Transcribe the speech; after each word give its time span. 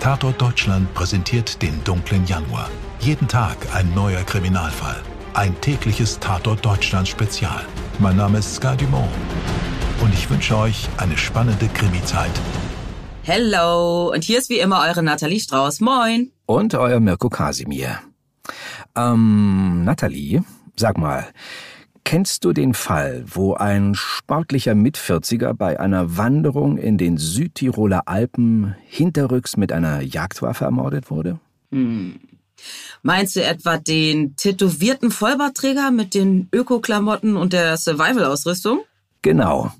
Tatort 0.00 0.40
Deutschland 0.40 0.94
präsentiert 0.94 1.60
den 1.60 1.84
dunklen 1.84 2.24
Januar. 2.24 2.70
Jeden 3.00 3.28
Tag 3.28 3.58
ein 3.74 3.92
neuer 3.94 4.22
Kriminalfall. 4.22 4.96
Ein 5.34 5.60
tägliches 5.60 6.18
Tatort 6.18 6.64
Deutschland 6.64 7.06
Spezial. 7.06 7.66
Mein 7.98 8.16
Name 8.16 8.38
ist 8.38 8.54
Sky 8.54 8.74
Dumont. 8.78 9.10
Und 10.00 10.14
ich 10.14 10.30
wünsche 10.30 10.56
euch 10.56 10.88
eine 10.96 11.18
spannende 11.18 11.68
Krimizeit. 11.68 12.30
Hello! 13.24 14.10
Und 14.10 14.24
hier 14.24 14.38
ist 14.38 14.48
wie 14.48 14.58
immer 14.58 14.80
eure 14.88 15.02
Nathalie 15.02 15.38
Strauß. 15.38 15.80
Moin! 15.80 16.32
Und 16.46 16.74
euer 16.74 16.98
Mirko 16.98 17.28
Kasimir. 17.28 17.98
Ähm, 18.96 19.84
Nathalie, 19.84 20.42
sag 20.76 20.96
mal, 20.96 21.26
Kennst 22.10 22.44
du 22.44 22.52
den 22.52 22.74
Fall, 22.74 23.22
wo 23.28 23.54
ein 23.54 23.94
sportlicher 23.94 24.74
Mitvierziger 24.74 25.54
bei 25.54 25.78
einer 25.78 26.16
Wanderung 26.16 26.76
in 26.76 26.98
den 26.98 27.18
Südtiroler 27.18 28.08
Alpen 28.08 28.74
hinterrücks 28.88 29.56
mit 29.56 29.70
einer 29.70 30.00
Jagdwaffe 30.00 30.64
ermordet 30.64 31.08
wurde? 31.12 31.38
Hm. 31.70 32.18
Meinst 33.04 33.36
du 33.36 33.44
etwa 33.44 33.76
den 33.76 34.34
tätowierten 34.34 35.12
Vollbartträger 35.12 35.92
mit 35.92 36.14
den 36.14 36.48
Öko-Klamotten 36.52 37.36
und 37.36 37.52
der 37.52 37.76
Survival-Ausrüstung? 37.76 38.80
Genau. 39.22 39.70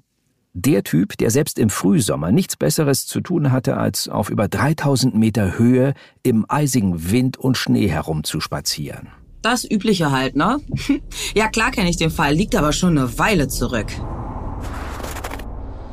Der 0.52 0.84
Typ, 0.84 1.18
der 1.18 1.32
selbst 1.32 1.58
im 1.58 1.68
Frühsommer 1.68 2.30
nichts 2.30 2.54
Besseres 2.54 3.08
zu 3.08 3.20
tun 3.22 3.50
hatte, 3.50 3.76
als 3.76 4.08
auf 4.08 4.30
über 4.30 4.46
3000 4.46 5.16
Meter 5.16 5.58
Höhe 5.58 5.94
im 6.22 6.46
eisigen 6.48 7.10
Wind 7.10 7.38
und 7.38 7.56
Schnee 7.56 7.88
herumzuspazieren. 7.88 9.08
Das 9.42 9.64
Übliche 9.68 10.10
halt, 10.10 10.36
ne? 10.36 10.58
ja, 11.34 11.48
klar 11.48 11.70
kenne 11.70 11.88
ich 11.88 11.96
den 11.96 12.10
Fall, 12.10 12.34
liegt 12.34 12.54
aber 12.54 12.72
schon 12.72 12.98
eine 12.98 13.18
Weile 13.18 13.48
zurück. 13.48 13.86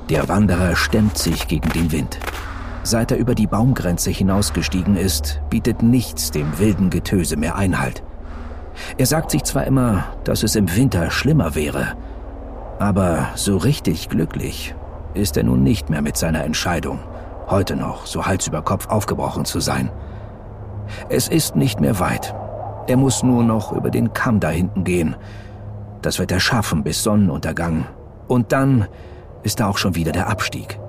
Der 0.09 0.27
Wanderer 0.27 0.75
stemmt 0.75 1.17
sich 1.17 1.47
gegen 1.47 1.70
den 1.70 1.91
Wind. 1.91 2.20
Seit 2.83 3.11
er 3.11 3.17
über 3.17 3.35
die 3.35 3.47
Baumgrenze 3.47 4.11
hinausgestiegen 4.11 4.95
ist, 4.95 5.41
bietet 5.49 5.81
nichts 5.81 6.31
dem 6.31 6.59
wilden 6.59 6.89
Getöse 6.89 7.37
mehr 7.37 7.55
Einhalt. 7.55 8.04
Er 8.98 9.05
sagt 9.05 9.31
sich 9.31 9.43
zwar 9.43 9.65
immer, 9.65 10.05
dass 10.23 10.43
es 10.43 10.55
im 10.55 10.73
Winter 10.76 11.09
schlimmer 11.09 11.55
wäre, 11.55 11.95
aber 12.79 13.29
so 13.35 13.57
richtig 13.57 14.09
glücklich 14.09 14.76
ist 15.13 15.35
er 15.35 15.43
nun 15.43 15.63
nicht 15.63 15.89
mehr 15.89 16.01
mit 16.01 16.15
seiner 16.15 16.43
Entscheidung, 16.43 16.99
heute 17.48 17.76
noch 17.76 18.05
so 18.05 18.26
Hals 18.26 18.48
über 18.48 18.61
Kopf 18.61 18.87
aufgebrochen 18.87 19.45
zu 19.45 19.59
sein. 19.59 19.89
Es 21.09 21.27
ist 21.27 21.55
nicht 21.55 21.82
mehr 21.82 21.99
weit, 21.99 22.34
er 22.88 22.98
muss 22.98 23.21
nur 23.21 23.43
noch 23.43 23.74
über 23.74 23.90
den 23.90 24.13
Kamm 24.13 24.40
da 24.40 24.49
hinten 24.49 24.84
gehen. 24.84 25.16
Das 26.02 26.20
wird 26.20 26.32
er 26.32 26.40
schaffen 26.40 26.84
bis 26.84 27.04
Sonnenuntergang. 27.04 27.85
Und 28.27 28.52
dann 28.52 28.88
ist 29.44 29.60
da 29.60 29.68
auch 29.68 29.77
schon 29.77 29.96
wieder 29.96 30.13
der 30.13 30.29
Abstieg. 30.29 30.79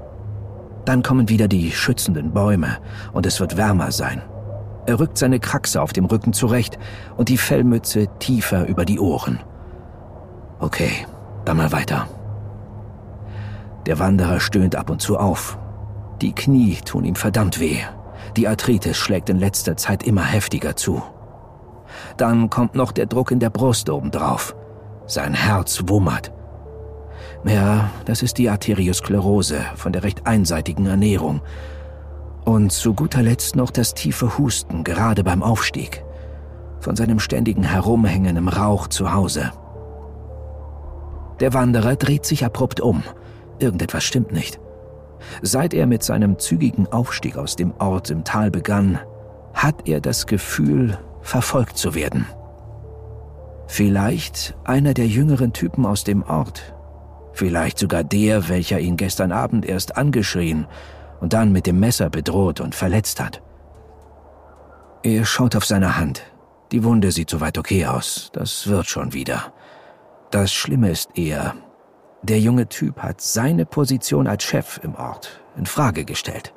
Dann 0.84 1.02
kommen 1.02 1.28
wieder 1.28 1.48
die 1.48 1.70
schützenden 1.72 2.32
Bäume 2.32 2.78
und 3.12 3.26
es 3.26 3.40
wird 3.40 3.56
wärmer 3.56 3.90
sein. 3.90 4.22
Er 4.86 4.98
rückt 4.98 5.18
seine 5.18 5.38
Kraxe 5.38 5.82
auf 5.82 5.92
dem 5.92 6.06
Rücken 6.06 6.32
zurecht 6.32 6.78
und 7.16 7.28
die 7.28 7.36
Fellmütze 7.36 8.06
tiefer 8.20 8.66
über 8.66 8.84
die 8.84 8.98
Ohren. 8.98 9.40
Okay, 10.60 10.90
dann 11.44 11.58
mal 11.58 11.72
weiter. 11.72 12.08
Der 13.86 13.98
Wanderer 13.98 14.40
stöhnt 14.40 14.76
ab 14.76 14.88
und 14.88 15.02
zu 15.02 15.18
auf. 15.18 15.58
Die 16.22 16.32
Knie 16.32 16.76
tun 16.84 17.04
ihm 17.04 17.16
verdammt 17.16 17.60
weh. 17.60 17.78
Die 18.36 18.48
Arthritis 18.48 18.96
schlägt 18.96 19.28
in 19.30 19.38
letzter 19.38 19.76
Zeit 19.76 20.02
immer 20.02 20.24
heftiger 20.24 20.74
zu. 20.76 21.02
Dann 22.16 22.50
kommt 22.50 22.74
noch 22.74 22.92
der 22.92 23.06
Druck 23.06 23.30
in 23.30 23.40
der 23.40 23.50
Brust 23.50 23.90
obendrauf. 23.90 24.54
Sein 25.06 25.34
Herz 25.34 25.84
wummert. 25.86 26.32
Ja, 27.44 27.90
das 28.04 28.22
ist 28.22 28.38
die 28.38 28.50
Arteriosklerose 28.50 29.60
von 29.76 29.92
der 29.92 30.02
recht 30.02 30.26
einseitigen 30.26 30.86
Ernährung. 30.86 31.40
Und 32.44 32.72
zu 32.72 32.94
guter 32.94 33.22
Letzt 33.22 33.56
noch 33.56 33.70
das 33.70 33.94
tiefe 33.94 34.38
Husten, 34.38 34.84
gerade 34.84 35.22
beim 35.22 35.42
Aufstieg. 35.42 36.04
Von 36.80 36.96
seinem 36.96 37.20
ständigen 37.20 37.64
Herumhängen 37.64 38.36
im 38.36 38.48
Rauch 38.48 38.88
zu 38.88 39.12
Hause. 39.12 39.52
Der 41.40 41.54
Wanderer 41.54 41.96
dreht 41.96 42.24
sich 42.24 42.44
abrupt 42.44 42.80
um. 42.80 43.02
Irgendetwas 43.58 44.04
stimmt 44.04 44.32
nicht. 44.32 44.58
Seit 45.42 45.74
er 45.74 45.86
mit 45.86 46.02
seinem 46.02 46.38
zügigen 46.38 46.86
Aufstieg 46.86 47.36
aus 47.36 47.56
dem 47.56 47.72
Ort 47.78 48.10
im 48.10 48.24
Tal 48.24 48.50
begann, 48.50 48.98
hat 49.54 49.88
er 49.88 50.00
das 50.00 50.26
Gefühl, 50.26 50.98
verfolgt 51.22 51.76
zu 51.76 51.94
werden. 51.94 52.26
Vielleicht 53.66 54.56
einer 54.64 54.94
der 54.94 55.06
jüngeren 55.06 55.52
Typen 55.52 55.84
aus 55.84 56.04
dem 56.04 56.22
Ort. 56.22 56.74
Vielleicht 57.32 57.78
sogar 57.78 58.02
der, 58.02 58.48
welcher 58.48 58.80
ihn 58.80 58.96
gestern 58.96 59.30
Abend 59.30 59.66
erst 59.66 59.96
angeschrien 59.96 60.66
und 61.20 61.32
dann 61.34 61.52
mit 61.52 61.66
dem 61.66 61.78
Messer 61.78 62.10
bedroht 62.10 62.60
und 62.60 62.74
verletzt 62.74 63.20
hat. 63.20 63.42
Er 65.02 65.24
schaut 65.24 65.54
auf 65.54 65.64
seine 65.64 65.96
Hand. 65.96 66.22
Die 66.72 66.82
Wunde 66.82 67.12
sieht 67.12 67.30
soweit 67.30 67.58
okay 67.58 67.86
aus. 67.86 68.30
Das 68.32 68.66
wird 68.66 68.86
schon 68.86 69.12
wieder. 69.12 69.52
Das 70.30 70.52
Schlimme 70.52 70.90
ist 70.90 71.16
eher, 71.16 71.54
der 72.22 72.40
junge 72.40 72.68
Typ 72.68 72.98
hat 72.98 73.20
seine 73.20 73.64
Position 73.64 74.26
als 74.26 74.42
Chef 74.42 74.80
im 74.82 74.94
Ort 74.96 75.40
in 75.56 75.66
Frage 75.66 76.04
gestellt. 76.04 76.52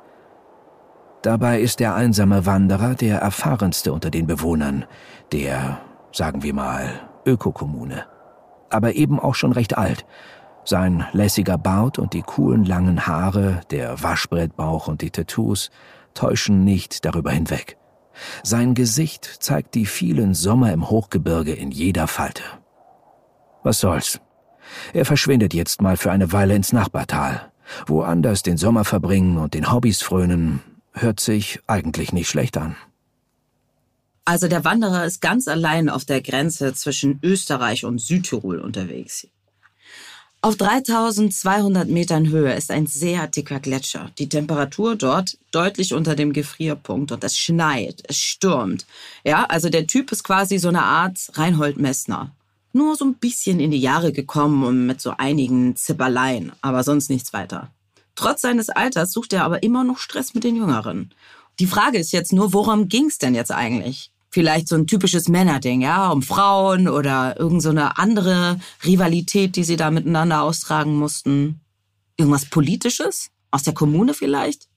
Dabei 1.22 1.60
ist 1.60 1.78
der 1.78 1.94
einsame 1.94 2.46
Wanderer 2.46 2.96
der 2.96 3.18
erfahrenste 3.18 3.92
unter 3.92 4.10
den 4.10 4.26
Bewohnern, 4.26 4.84
der, 5.30 5.80
sagen 6.10 6.42
wir 6.42 6.52
mal, 6.52 7.08
Ökokommune. 7.24 8.04
Aber 8.70 8.94
eben 8.96 9.20
auch 9.20 9.36
schon 9.36 9.52
recht 9.52 9.78
alt. 9.78 10.04
Sein 10.64 11.06
lässiger 11.12 11.58
Bart 11.58 11.98
und 11.98 12.12
die 12.12 12.22
coolen 12.22 12.64
langen 12.64 13.06
Haare, 13.06 13.60
der 13.70 14.02
Waschbrettbauch 14.02 14.88
und 14.88 15.00
die 15.00 15.10
Tattoos 15.10 15.70
täuschen 16.14 16.64
nicht 16.64 17.04
darüber 17.04 17.30
hinweg. 17.30 17.76
Sein 18.42 18.74
Gesicht 18.74 19.24
zeigt 19.24 19.74
die 19.76 19.86
vielen 19.86 20.34
Sommer 20.34 20.72
im 20.72 20.90
Hochgebirge 20.90 21.52
in 21.52 21.70
jeder 21.70 22.08
Falte. 22.08 22.42
Was 23.62 23.78
soll's? 23.78 24.20
Er 24.92 25.04
verschwindet 25.04 25.54
jetzt 25.54 25.82
mal 25.82 25.96
für 25.96 26.10
eine 26.10 26.32
Weile 26.32 26.54
ins 26.54 26.72
Nachbartal, 26.72 27.52
woanders 27.86 28.42
den 28.42 28.56
Sommer 28.56 28.84
verbringen 28.84 29.38
und 29.38 29.54
den 29.54 29.72
Hobbys 29.72 30.02
frönen, 30.02 30.62
Hört 30.92 31.20
sich 31.20 31.60
eigentlich 31.66 32.12
nicht 32.12 32.28
schlecht 32.28 32.56
an. 32.56 32.76
Also 34.24 34.46
der 34.46 34.64
Wanderer 34.64 35.04
ist 35.04 35.20
ganz 35.20 35.48
allein 35.48 35.88
auf 35.88 36.04
der 36.04 36.20
Grenze 36.22 36.74
zwischen 36.74 37.18
Österreich 37.22 37.84
und 37.84 38.00
Südtirol 38.00 38.60
unterwegs. 38.60 39.26
Auf 40.44 40.56
3200 40.56 41.88
Metern 41.88 42.28
Höhe 42.28 42.52
ist 42.54 42.72
ein 42.72 42.86
sehr 42.86 43.28
dicker 43.28 43.60
Gletscher. 43.60 44.10
Die 44.18 44.28
Temperatur 44.28 44.96
dort 44.96 45.38
deutlich 45.52 45.94
unter 45.94 46.16
dem 46.16 46.32
Gefrierpunkt 46.32 47.12
und 47.12 47.22
es 47.22 47.38
schneit, 47.38 48.02
es 48.08 48.16
stürmt. 48.16 48.84
Ja, 49.24 49.44
also 49.44 49.68
der 49.68 49.86
Typ 49.86 50.10
ist 50.10 50.24
quasi 50.24 50.58
so 50.58 50.66
eine 50.66 50.82
Art 50.82 51.18
Reinhold 51.34 51.78
Messner. 51.78 52.32
Nur 52.72 52.96
so 52.96 53.04
ein 53.04 53.14
bisschen 53.14 53.60
in 53.60 53.70
die 53.70 53.78
Jahre 53.78 54.12
gekommen 54.12 54.64
und 54.64 54.86
mit 54.86 55.00
so 55.00 55.14
einigen 55.16 55.76
Zipperleien, 55.76 56.50
aber 56.60 56.82
sonst 56.82 57.08
nichts 57.08 57.32
weiter. 57.32 57.70
Trotz 58.14 58.42
seines 58.42 58.68
Alters 58.68 59.12
sucht 59.12 59.32
er 59.32 59.44
aber 59.44 59.62
immer 59.62 59.84
noch 59.84 59.98
Stress 59.98 60.34
mit 60.34 60.44
den 60.44 60.56
Jüngeren. 60.56 61.14
Die 61.58 61.66
Frage 61.66 61.98
ist 61.98 62.12
jetzt 62.12 62.32
nur, 62.32 62.52
worum 62.52 62.88
ging's 62.88 63.18
denn 63.18 63.34
jetzt 63.34 63.52
eigentlich? 63.52 64.10
Vielleicht 64.30 64.68
so 64.68 64.76
ein 64.76 64.86
typisches 64.86 65.28
Männerding, 65.28 65.82
ja, 65.82 66.10
um 66.10 66.22
Frauen 66.22 66.88
oder 66.88 67.38
irgend 67.38 67.62
so 67.62 67.70
andere 67.70 68.58
Rivalität, 68.84 69.56
die 69.56 69.64
sie 69.64 69.76
da 69.76 69.90
miteinander 69.90 70.42
austragen 70.42 70.96
mussten. 70.96 71.60
Irgendwas 72.16 72.46
Politisches? 72.46 73.28
Aus 73.50 73.62
der 73.62 73.74
Kommune 73.74 74.14
vielleicht? 74.14 74.68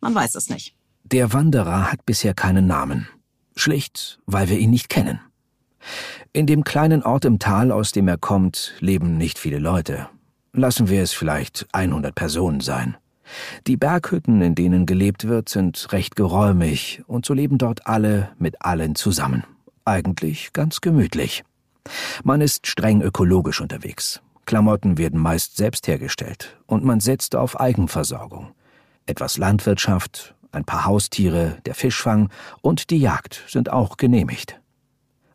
Man 0.00 0.14
weiß 0.14 0.34
es 0.34 0.50
nicht. 0.50 0.74
Der 1.04 1.32
Wanderer 1.32 1.90
hat 1.90 2.04
bisher 2.04 2.34
keinen 2.34 2.66
Namen. 2.66 3.08
Schlicht, 3.56 4.20
weil 4.26 4.48
wir 4.48 4.58
ihn 4.58 4.70
nicht 4.70 4.90
kennen. 4.90 5.20
In 6.32 6.46
dem 6.46 6.62
kleinen 6.64 7.02
Ort 7.02 7.24
im 7.24 7.38
Tal, 7.38 7.72
aus 7.72 7.92
dem 7.92 8.06
er 8.06 8.18
kommt, 8.18 8.74
leben 8.80 9.16
nicht 9.16 9.38
viele 9.38 9.58
Leute. 9.58 10.08
Lassen 10.52 10.88
wir 10.88 11.02
es 11.02 11.12
vielleicht 11.12 11.66
100 11.72 12.14
Personen 12.14 12.60
sein. 12.60 12.96
Die 13.68 13.76
Berghütten, 13.76 14.42
in 14.42 14.56
denen 14.56 14.86
gelebt 14.86 15.28
wird, 15.28 15.48
sind 15.48 15.92
recht 15.92 16.16
geräumig 16.16 17.02
und 17.06 17.24
so 17.24 17.34
leben 17.34 17.58
dort 17.58 17.86
alle 17.86 18.30
mit 18.38 18.62
allen 18.62 18.96
zusammen. 18.96 19.44
Eigentlich 19.84 20.52
ganz 20.52 20.80
gemütlich. 20.80 21.44
Man 22.24 22.40
ist 22.40 22.66
streng 22.66 23.02
ökologisch 23.02 23.60
unterwegs. 23.60 24.20
Klamotten 24.44 24.98
werden 24.98 25.20
meist 25.20 25.56
selbst 25.56 25.86
hergestellt 25.86 26.58
und 26.66 26.84
man 26.84 26.98
setzt 26.98 27.36
auf 27.36 27.60
Eigenversorgung. 27.60 28.48
Etwas 29.06 29.38
Landwirtschaft, 29.38 30.34
ein 30.50 30.64
paar 30.64 30.84
Haustiere, 30.84 31.58
der 31.66 31.76
Fischfang 31.76 32.30
und 32.60 32.90
die 32.90 32.98
Jagd 32.98 33.44
sind 33.46 33.70
auch 33.70 33.96
genehmigt. 33.96 34.60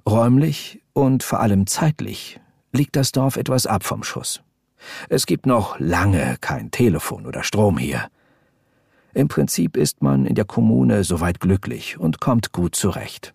Räumlich 0.08 0.82
und 0.92 1.24
vor 1.24 1.40
allem 1.40 1.66
zeitlich 1.68 2.40
liegt 2.74 2.98
das 2.98 3.14
Dorf 3.14 3.38
etwas 3.38 3.66
ab 3.66 3.86
vom 3.86 4.04
Schuss. 4.04 4.42
Es 5.10 5.26
gibt 5.26 5.46
noch 5.46 5.80
lange 5.80 6.38
kein 6.42 6.72
Telefon 6.72 7.26
oder 7.26 7.44
Strom 7.44 7.78
hier. 7.78 8.10
Im 9.14 9.28
Prinzip 9.28 9.78
ist 9.78 10.02
man 10.02 10.26
in 10.26 10.36
der 10.36 10.46
Kommune 10.46 11.04
soweit 11.04 11.40
glücklich 11.40 11.98
und 11.98 12.20
kommt 12.20 12.52
gut 12.52 12.76
zurecht. 12.76 13.34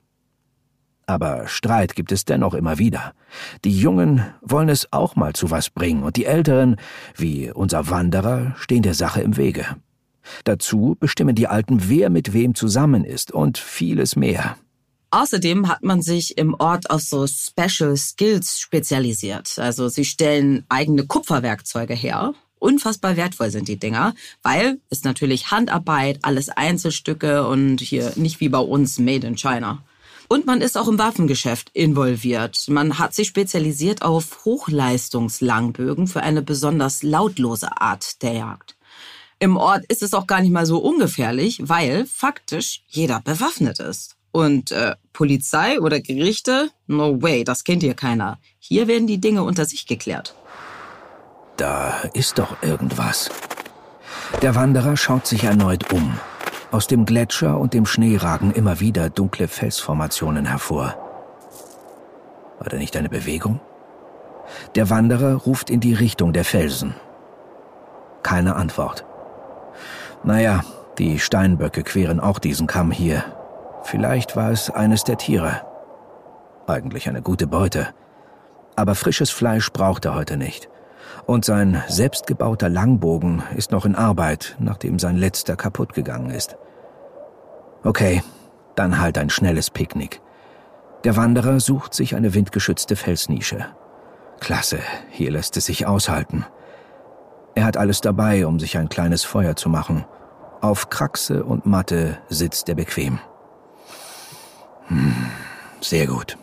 Aber 1.07 1.49
Streit 1.49 1.97
gibt 1.97 2.13
es 2.13 2.25
dennoch 2.25 2.55
immer 2.55 2.79
wieder. 2.79 3.15
Die 3.65 3.77
Jungen 3.77 4.25
wollen 4.43 4.69
es 4.69 4.93
auch 4.93 5.17
mal 5.17 5.33
zu 5.33 5.51
was 5.51 5.69
bringen, 5.71 6.05
und 6.05 6.17
die 6.17 6.25
Älteren, 6.25 6.77
wie 7.17 7.51
unser 7.51 7.91
Wanderer, 7.91 8.55
stehen 8.59 8.83
der 8.83 8.95
Sache 8.95 9.21
im 9.21 9.37
Wege. 9.37 9.67
Dazu 10.45 10.97
bestimmen 11.01 11.35
die 11.35 11.49
Alten, 11.49 11.89
wer 11.89 12.11
mit 12.11 12.33
wem 12.33 12.55
zusammen 12.55 13.05
ist 13.05 13.33
und 13.33 13.59
vieles 13.59 14.15
mehr. 14.15 14.57
Außerdem 15.13 15.69
hat 15.69 15.83
man 15.83 16.03
sich 16.03 16.39
im 16.39 16.55
Ort 16.55 16.91
auf 16.91 17.03
so 17.03 17.27
Special 17.27 17.97
Skills 17.97 18.61
spezialisiert. 18.61 19.59
Also 19.59 19.89
sie 19.89 20.05
stellen 20.05 20.65
eigene 20.69 21.07
Kupferwerkzeuge 21.07 21.95
her. 21.95 22.35
Unfassbar 22.61 23.17
wertvoll 23.17 23.51
sind 23.51 23.67
die 23.69 23.79
Dinger, 23.79 24.15
weil 24.43 24.79
es 24.91 25.03
natürlich 25.03 25.51
Handarbeit, 25.51 26.21
alles 26.23 26.49
Einzelstücke 26.51 27.47
und 27.47 27.81
hier 27.81 28.13
nicht 28.17 28.39
wie 28.41 28.51
bei 28.51 28.59
uns 28.59 28.99
Made 28.99 29.27
in 29.27 29.37
China. 29.37 29.83
Und 30.29 30.47
man 30.47 30.61
ist 30.61 30.79
auch 30.79 30.87
im 30.87 30.99
Waffengeschäft 30.99 31.71
involviert. 31.73 32.67
Man 32.69 33.01
hat 33.01 33.15
sich 33.15 33.27
spezialisiert 33.27 34.03
auf 34.03 34.45
Hochleistungslangbögen 34.45 36.07
für 36.07 36.23
eine 36.23 36.43
besonders 36.43 37.03
lautlose 37.03 37.81
Art 37.81 38.23
der 38.23 38.35
Jagd. 38.35 38.77
Im 39.41 39.57
Ort 39.57 39.87
ist 39.87 40.05
es 40.05 40.15
auch 40.15 40.29
gar 40.29 40.41
nicht 40.41 40.53
mal 40.53 40.67
so 40.67 40.79
ungefährlich, 40.79 41.59
weil 41.65 42.07
faktisch 42.07 42.85
jeder 42.87 43.21
bewaffnet 43.23 43.81
ist. 43.81 44.20
Und 44.33 44.71
äh, 44.71 44.95
Polizei 45.13 45.81
oder 45.81 46.01
Gerichte? 46.01 46.71
No 46.87 47.21
way, 47.21 47.45
das 47.45 47.65
kennt 47.65 47.83
hier 47.83 47.95
keiner. 47.95 48.39
Hier 48.59 48.87
werden 48.87 49.07
die 49.07 49.21
Dinge 49.21 49.43
unter 49.43 49.65
sich 49.65 49.87
geklärt. 49.87 50.35
Da 51.57 52.03
ist 52.15 52.39
doch 52.39 52.63
irgendwas. 52.63 53.31
Der 54.43 54.55
Wanderer 54.55 54.97
schaut 54.97 55.27
sich 55.27 55.45
erneut 55.45 55.93
um. 55.93 56.19
Aus 56.71 56.87
dem 56.87 57.05
Gletscher 57.05 57.59
und 57.59 57.75
dem 57.75 57.85
Schnee 57.85 58.17
ragen 58.17 58.53
immer 58.53 58.79
wieder 58.79 59.11
dunkle 59.11 59.49
Felsformationen 59.49 60.47
hervor. 60.47 60.97
War 62.59 62.69
da 62.69 62.77
nicht 62.77 62.97
eine 62.97 63.09
Bewegung? 63.09 63.61
Der 64.77 64.89
Wanderer 64.89 65.35
ruft 65.35 65.69
in 65.69 65.81
die 65.81 65.95
Richtung 65.95 66.33
der 66.33 66.45
Felsen. 66.45 66.95
Keine 68.23 68.55
Antwort. 68.57 69.05
Naja, 70.23 70.65
die 70.99 71.19
Steinböcke 71.19 71.83
queren 71.83 72.21
auch 72.21 72.39
diesen 72.39 72.67
Kamm 72.67 72.91
hier. 72.91 73.25
Vielleicht 73.83 74.37
war 74.37 74.51
es 74.51 74.71
eines 74.71 75.05
der 75.05 75.19
Tiere. 75.19 75.63
Eigentlich 76.67 77.09
eine 77.09 77.23
gute 77.23 77.47
Beute. 77.47 77.89
Aber 78.77 78.95
frisches 78.95 79.31
Fleisch 79.31 79.73
braucht 79.73 80.05
er 80.05 80.15
heute 80.15 80.37
nicht. 80.37 80.69
Und 81.27 81.45
sein 81.45 81.83
selbstgebauter 81.89 82.69
Langbogen 82.69 83.43
ist 83.57 83.73
noch 83.73 83.85
in 83.85 83.95
Arbeit, 83.95 84.57
nachdem 84.59 84.99
sein 84.99 85.17
letzter 85.17 85.57
kaputt 85.57 85.95
gegangen 85.95 86.31
ist. 86.31 86.57
Okay, 87.83 88.23
dann 88.77 89.01
halt 89.01 89.19
ein 89.19 89.31
schnelles 89.31 89.71
Picknick. 89.71 90.21
Der 91.05 91.17
Wanderer 91.17 91.61
sucht 91.61 91.95
sich 91.95 92.15
eine 92.15 92.35
windgeschützte 92.35 92.95
Felsnische. 92.95 93.67
Klasse, 94.39 94.79
hier 95.11 95.31
lässt 95.31 95.57
es 95.57 95.67
sich 95.67 95.87
aushalten. 95.87 96.45
Er 97.55 97.65
hat 97.65 97.77
alles 97.77 98.01
dabei, 98.01 98.47
um 98.47 98.61
sich 98.61 98.79
ein 98.79 98.89
kleines 98.89 99.25
Feuer 99.25 99.57
zu 99.57 99.69
machen. 99.69 100.05
Auf 100.61 100.91
Kraxe 100.91 101.43
und 101.45 101.67
Matte 101.67 102.19
sitzt 102.29 102.69
er 102.69 102.75
bequem. 102.75 103.19
Sehr 105.81 106.07
gut. 106.07 106.37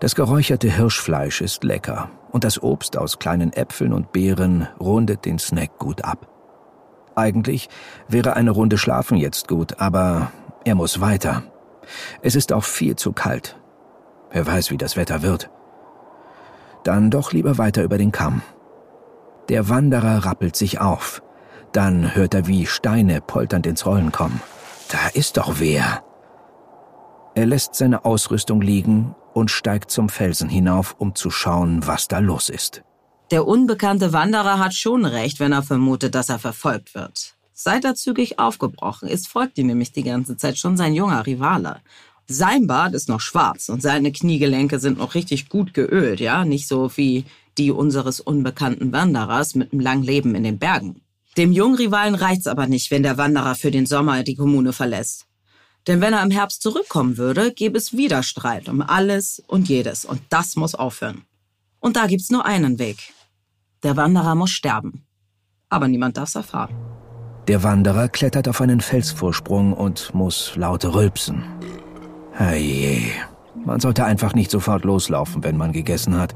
Das 0.00 0.14
geräucherte 0.14 0.70
Hirschfleisch 0.70 1.40
ist 1.40 1.64
lecker 1.64 2.10
und 2.30 2.44
das 2.44 2.62
Obst 2.62 2.96
aus 2.96 3.18
kleinen 3.18 3.52
Äpfeln 3.52 3.92
und 3.92 4.12
Beeren 4.12 4.68
rundet 4.78 5.24
den 5.24 5.38
Snack 5.38 5.78
gut 5.78 6.04
ab. 6.04 6.28
Eigentlich 7.14 7.68
wäre 8.08 8.36
eine 8.36 8.50
Runde 8.50 8.76
Schlafen 8.76 9.16
jetzt 9.16 9.48
gut, 9.48 9.80
aber 9.80 10.30
er 10.64 10.74
muss 10.74 11.00
weiter. 11.00 11.44
Es 12.20 12.34
ist 12.34 12.52
auch 12.52 12.64
viel 12.64 12.96
zu 12.96 13.12
kalt. 13.12 13.56
Wer 14.30 14.46
weiß, 14.46 14.70
wie 14.70 14.76
das 14.76 14.96
Wetter 14.96 15.22
wird. 15.22 15.48
Dann 16.84 17.10
doch 17.10 17.32
lieber 17.32 17.58
weiter 17.58 17.82
über 17.82 17.96
den 17.96 18.12
Kamm. 18.12 18.42
Der 19.48 19.68
Wanderer 19.68 20.24
rappelt 20.24 20.56
sich 20.56 20.80
auf. 20.80 21.22
Dann 21.72 22.14
hört 22.14 22.34
er, 22.34 22.46
wie 22.46 22.66
Steine 22.66 23.20
polternd 23.20 23.66
ins 23.66 23.86
Rollen 23.86 24.12
kommen. 24.12 24.40
Da 24.90 25.08
ist 25.14 25.36
doch 25.36 25.54
wer. 25.58 26.02
Er 27.36 27.44
lässt 27.44 27.74
seine 27.74 28.06
Ausrüstung 28.06 28.62
liegen 28.62 29.14
und 29.34 29.50
steigt 29.50 29.90
zum 29.90 30.08
Felsen 30.08 30.48
hinauf, 30.48 30.96
um 30.98 31.14
zu 31.14 31.30
schauen, 31.30 31.86
was 31.86 32.08
da 32.08 32.18
los 32.18 32.48
ist. 32.48 32.82
Der 33.30 33.46
unbekannte 33.46 34.14
Wanderer 34.14 34.58
hat 34.58 34.72
schon 34.72 35.04
recht, 35.04 35.38
wenn 35.38 35.52
er 35.52 35.62
vermutet, 35.62 36.14
dass 36.14 36.30
er 36.30 36.38
verfolgt 36.38 36.94
wird. 36.94 37.34
Seit 37.52 37.84
er 37.84 37.94
zügig 37.94 38.38
aufgebrochen 38.38 39.06
ist, 39.06 39.28
folgt 39.28 39.58
ihm 39.58 39.66
nämlich 39.66 39.92
die 39.92 40.02
ganze 40.02 40.38
Zeit 40.38 40.56
schon 40.56 40.78
sein 40.78 40.94
junger 40.94 41.26
Rivale. 41.26 41.82
Sein 42.26 42.66
Bart 42.66 42.94
ist 42.94 43.10
noch 43.10 43.20
schwarz 43.20 43.68
und 43.68 43.82
seine 43.82 44.12
Kniegelenke 44.12 44.78
sind 44.78 44.96
noch 44.96 45.14
richtig 45.14 45.50
gut 45.50 45.74
geölt, 45.74 46.20
ja, 46.20 46.46
nicht 46.46 46.66
so 46.66 46.96
wie 46.96 47.26
die 47.58 47.70
unseres 47.70 48.18
unbekannten 48.18 48.92
Wanderers 48.92 49.54
mit 49.54 49.74
einem 49.74 49.80
langen 49.80 50.04
Leben 50.04 50.34
in 50.34 50.42
den 50.42 50.58
Bergen. 50.58 51.02
Dem 51.36 51.52
jungen 51.52 51.76
Rivalen 51.76 52.14
reicht's 52.14 52.46
aber 52.46 52.66
nicht, 52.66 52.90
wenn 52.90 53.02
der 53.02 53.18
Wanderer 53.18 53.56
für 53.56 53.70
den 53.70 53.84
Sommer 53.84 54.22
die 54.22 54.36
Kommune 54.36 54.72
verlässt. 54.72 55.25
Denn 55.86 56.00
wenn 56.00 56.12
er 56.12 56.22
im 56.22 56.30
Herbst 56.30 56.62
zurückkommen 56.62 57.16
würde, 57.16 57.52
gäbe 57.52 57.78
es 57.78 57.96
wieder 57.96 58.22
Streit 58.22 58.68
um 58.68 58.82
alles 58.82 59.42
und 59.46 59.68
jedes. 59.68 60.04
Und 60.04 60.20
das 60.30 60.56
muss 60.56 60.74
aufhören. 60.74 61.22
Und 61.78 61.96
da 61.96 62.06
gibt's 62.06 62.30
nur 62.30 62.44
einen 62.44 62.78
Weg. 62.78 63.12
Der 63.82 63.96
Wanderer 63.96 64.34
muss 64.34 64.50
sterben. 64.50 65.06
Aber 65.68 65.86
niemand 65.86 66.16
darf's 66.16 66.34
erfahren. 66.34 66.74
Der 67.46 67.62
Wanderer 67.62 68.08
klettert 68.08 68.48
auf 68.48 68.60
einen 68.60 68.80
Felsvorsprung 68.80 69.72
und 69.72 70.12
muss 70.14 70.56
laut 70.56 70.84
rülpsen. 70.84 71.44
Herrje, 72.32 73.02
man 73.64 73.78
sollte 73.78 74.04
einfach 74.04 74.34
nicht 74.34 74.50
sofort 74.50 74.84
loslaufen, 74.84 75.44
wenn 75.44 75.56
man 75.56 75.72
gegessen 75.72 76.18
hat. 76.18 76.34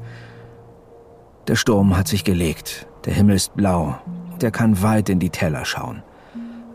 Der 1.47 1.55
Sturm 1.55 1.97
hat 1.97 2.07
sich 2.07 2.23
gelegt, 2.23 2.87
der 3.03 3.13
Himmel 3.13 3.35
ist 3.35 3.55
blau 3.55 3.99
und 4.31 4.41
er 4.41 4.51
kann 4.51 4.81
weit 4.81 5.09
in 5.09 5.19
die 5.19 5.29
Teller 5.29 5.65
schauen. 5.65 6.03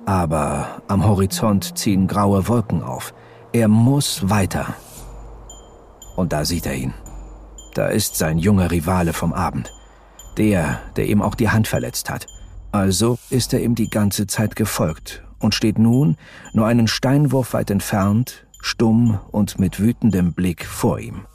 Aber 0.06 0.82
am 0.86 1.04
Horizont 1.04 1.76
ziehen 1.76 2.06
graue 2.06 2.46
Wolken 2.46 2.82
auf. 2.82 3.12
Er 3.52 3.66
muss 3.66 4.30
weiter. 4.30 4.74
Und 6.14 6.32
da 6.32 6.44
sieht 6.44 6.64
er 6.66 6.74
ihn. 6.74 6.94
Da 7.74 7.88
ist 7.88 8.16
sein 8.16 8.38
junger 8.38 8.70
Rivale 8.70 9.12
vom 9.12 9.32
Abend. 9.32 9.72
Der, 10.38 10.80
der 10.96 11.06
ihm 11.06 11.22
auch 11.22 11.34
die 11.34 11.50
Hand 11.50 11.66
verletzt 11.66 12.08
hat. 12.08 12.26
Also 12.70 13.18
ist 13.30 13.52
er 13.52 13.62
ihm 13.62 13.74
die 13.74 13.90
ganze 13.90 14.26
Zeit 14.26 14.54
gefolgt 14.54 15.24
und 15.40 15.54
steht 15.54 15.78
nun, 15.78 16.16
nur 16.52 16.66
einen 16.66 16.88
Steinwurf 16.88 17.52
weit 17.52 17.70
entfernt, 17.70 18.46
stumm 18.60 19.18
und 19.32 19.58
mit 19.58 19.80
wütendem 19.80 20.34
Blick 20.34 20.64
vor 20.64 20.98
ihm. 20.98 21.26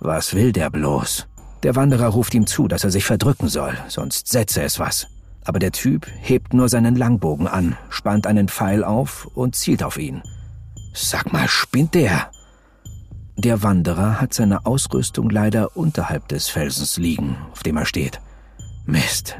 Was 0.00 0.34
will 0.34 0.52
der 0.52 0.70
bloß? 0.70 1.26
Der 1.64 1.76
Wanderer 1.76 2.08
ruft 2.08 2.34
ihm 2.34 2.46
zu, 2.46 2.68
dass 2.68 2.84
er 2.84 2.90
sich 2.90 3.04
verdrücken 3.04 3.48
soll, 3.48 3.76
sonst 3.88 4.28
setze 4.28 4.62
es 4.62 4.78
was. 4.78 5.06
Aber 5.48 5.60
der 5.60 5.72
Typ 5.72 6.06
hebt 6.20 6.52
nur 6.52 6.68
seinen 6.68 6.94
Langbogen 6.94 7.46
an, 7.48 7.74
spannt 7.88 8.26
einen 8.26 8.48
Pfeil 8.48 8.84
auf 8.84 9.24
und 9.34 9.56
zielt 9.56 9.82
auf 9.82 9.96
ihn. 9.96 10.20
Sag 10.92 11.32
mal, 11.32 11.48
spinnt 11.48 11.94
der? 11.94 12.30
Der 13.38 13.62
Wanderer 13.62 14.20
hat 14.20 14.34
seine 14.34 14.66
Ausrüstung 14.66 15.30
leider 15.30 15.74
unterhalb 15.74 16.28
des 16.28 16.50
Felsens 16.50 16.98
liegen, 16.98 17.38
auf 17.50 17.62
dem 17.62 17.78
er 17.78 17.86
steht. 17.86 18.20
Mist. 18.84 19.36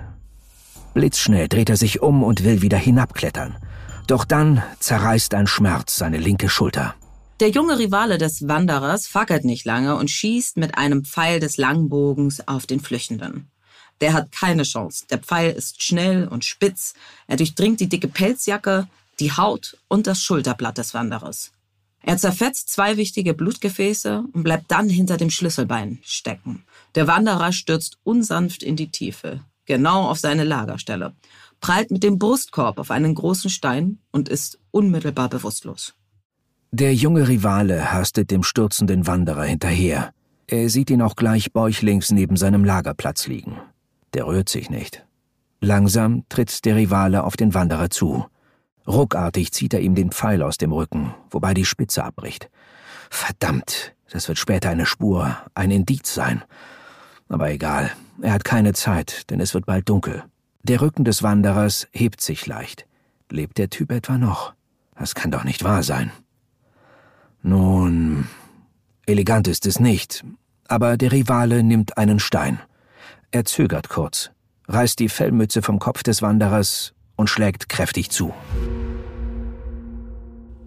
Blitzschnell 0.95 1.47
dreht 1.47 1.69
er 1.69 1.77
sich 1.77 2.01
um 2.01 2.23
und 2.23 2.43
will 2.43 2.63
wieder 2.63 2.79
hinabklettern. 2.79 3.59
Doch 4.07 4.25
dann 4.25 4.63
zerreißt 4.79 5.35
ein 5.35 5.47
Schmerz 5.47 5.99
seine 5.99 6.17
linke 6.17 6.49
Schulter. 6.49 6.95
Der 7.41 7.51
junge 7.51 7.79
Rivale 7.79 8.17
des 8.17 8.49
Wanderers 8.49 9.07
fackert 9.07 9.45
nicht 9.45 9.67
lange 9.67 9.95
und 9.97 10.09
schießt 10.09 10.57
mit 10.57 10.79
einem 10.79 11.05
Pfeil 11.05 11.39
des 11.39 11.59
Langbogens 11.59 12.49
auf 12.49 12.65
den 12.65 12.81
Flüchtenden. 12.81 13.51
Der 14.01 14.13
hat 14.13 14.33
keine 14.33 14.63
Chance. 14.63 15.07
Der 15.11 15.19
Pfeil 15.19 15.53
ist 15.53 15.83
schnell 15.83 16.29
und 16.29 16.45
spitz. 16.45 16.95
Er 17.27 17.37
durchdringt 17.37 17.81
die 17.81 17.89
dicke 17.89 18.09
Pelzjacke, 18.09 18.87
die 19.21 19.33
Haut 19.33 19.77
und 19.89 20.07
das 20.07 20.23
Schulterblatt 20.23 20.79
des 20.79 20.95
Wanderers. 20.95 21.53
Er 22.03 22.17
zerfetzt 22.17 22.71
zwei 22.71 22.97
wichtige 22.97 23.35
Blutgefäße 23.35 24.25
und 24.33 24.43
bleibt 24.45 24.71
dann 24.71 24.89
hinter 24.89 25.17
dem 25.17 25.31
Schlüsselbein 25.31 25.99
stecken. 26.03 26.65
Der 26.95 27.07
Wanderer 27.07 27.53
stürzt 27.53 27.99
unsanft 28.05 28.63
in 28.63 28.77
die 28.77 28.91
Tiefe, 28.91 29.41
genau 29.67 30.09
auf 30.09 30.19
seine 30.19 30.45
Lagerstelle, 30.45 31.13
prallt 31.61 31.91
mit 31.91 32.05
dem 32.05 32.19
Brustkorb 32.19 32.79
auf 32.79 32.91
einen 32.91 33.15
großen 33.15 33.51
Stein 33.51 33.99
und 34.13 34.29
ist 34.29 34.59
unmittelbar 34.71 35.29
bewusstlos. 35.29 35.95
Der 36.71 36.95
junge 36.95 37.27
Rivale 37.27 37.93
hastet 37.93 38.31
dem 38.31 38.43
stürzenden 38.43 39.07
Wanderer 39.07 39.45
hinterher. 39.45 40.13
Er 40.47 40.69
sieht 40.71 40.91
ihn 40.91 41.03
auch 41.03 41.17
gleich 41.17 41.53
bäuchlings 41.53 42.11
neben 42.11 42.37
seinem 42.37 42.65
Lagerplatz 42.65 43.27
liegen. 43.27 43.59
Der 44.15 44.27
rührt 44.27 44.49
sich 44.49 44.71
nicht. 44.71 45.05
Langsam 45.61 46.25
tritt 46.29 46.65
der 46.65 46.77
Rivale 46.77 47.25
auf 47.25 47.37
den 47.37 47.55
Wanderer 47.55 47.91
zu. 47.91 48.27
Ruckartig 48.87 49.53
zieht 49.53 49.75
er 49.75 49.81
ihm 49.81 49.95
den 49.95 50.13
Pfeil 50.13 50.43
aus 50.43 50.57
dem 50.57 50.73
Rücken, 50.73 51.15
wobei 51.31 51.53
die 51.53 51.65
Spitze 51.65 52.05
abbricht. 52.05 52.49
Verdammt, 53.11 53.95
das 54.11 54.29
wird 54.29 54.39
später 54.39 54.71
eine 54.71 54.87
Spur, 54.87 55.37
ein 55.55 55.71
Indiz 55.71 56.15
sein. 56.15 56.43
Aber 57.29 57.51
egal, 57.51 57.91
er 58.23 58.33
hat 58.33 58.45
keine 58.45 58.73
Zeit, 58.73 59.29
denn 59.31 59.41
es 59.41 59.53
wird 59.53 59.67
bald 59.67 59.89
dunkel. 59.89 60.25
Der 60.63 60.81
Rücken 60.81 61.05
des 61.05 61.23
Wanderers 61.23 61.87
hebt 61.93 62.21
sich 62.21 62.47
leicht. 62.47 62.87
Lebt 63.31 63.59
der 63.59 63.69
Typ 63.69 63.93
etwa 63.93 64.17
noch? 64.17 64.55
Das 64.97 65.15
kann 65.15 65.31
doch 65.31 65.45
nicht 65.45 65.65
wahr 65.65 65.83
sein. 65.83 66.11
Nun, 67.43 68.27
elegant 69.07 69.49
ist 69.49 69.67
es 69.67 69.79
nicht, 69.79 70.25
aber 70.67 70.97
der 70.97 71.13
Rivale 71.13 71.63
nimmt 71.63 71.99
einen 71.99 72.19
Stein. 72.19 72.61
Er 73.31 73.45
zögert 73.45 73.91
kurz, 73.91 74.31
reißt 74.69 74.99
die 74.99 75.11
Fellmütze 75.11 75.61
vom 75.61 75.79
Kopf 75.79 76.03
des 76.03 76.23
Wanderers 76.23 76.95
und 77.15 77.29
schlägt 77.29 77.69
kräftig 77.69 78.11
zu. 78.11 78.33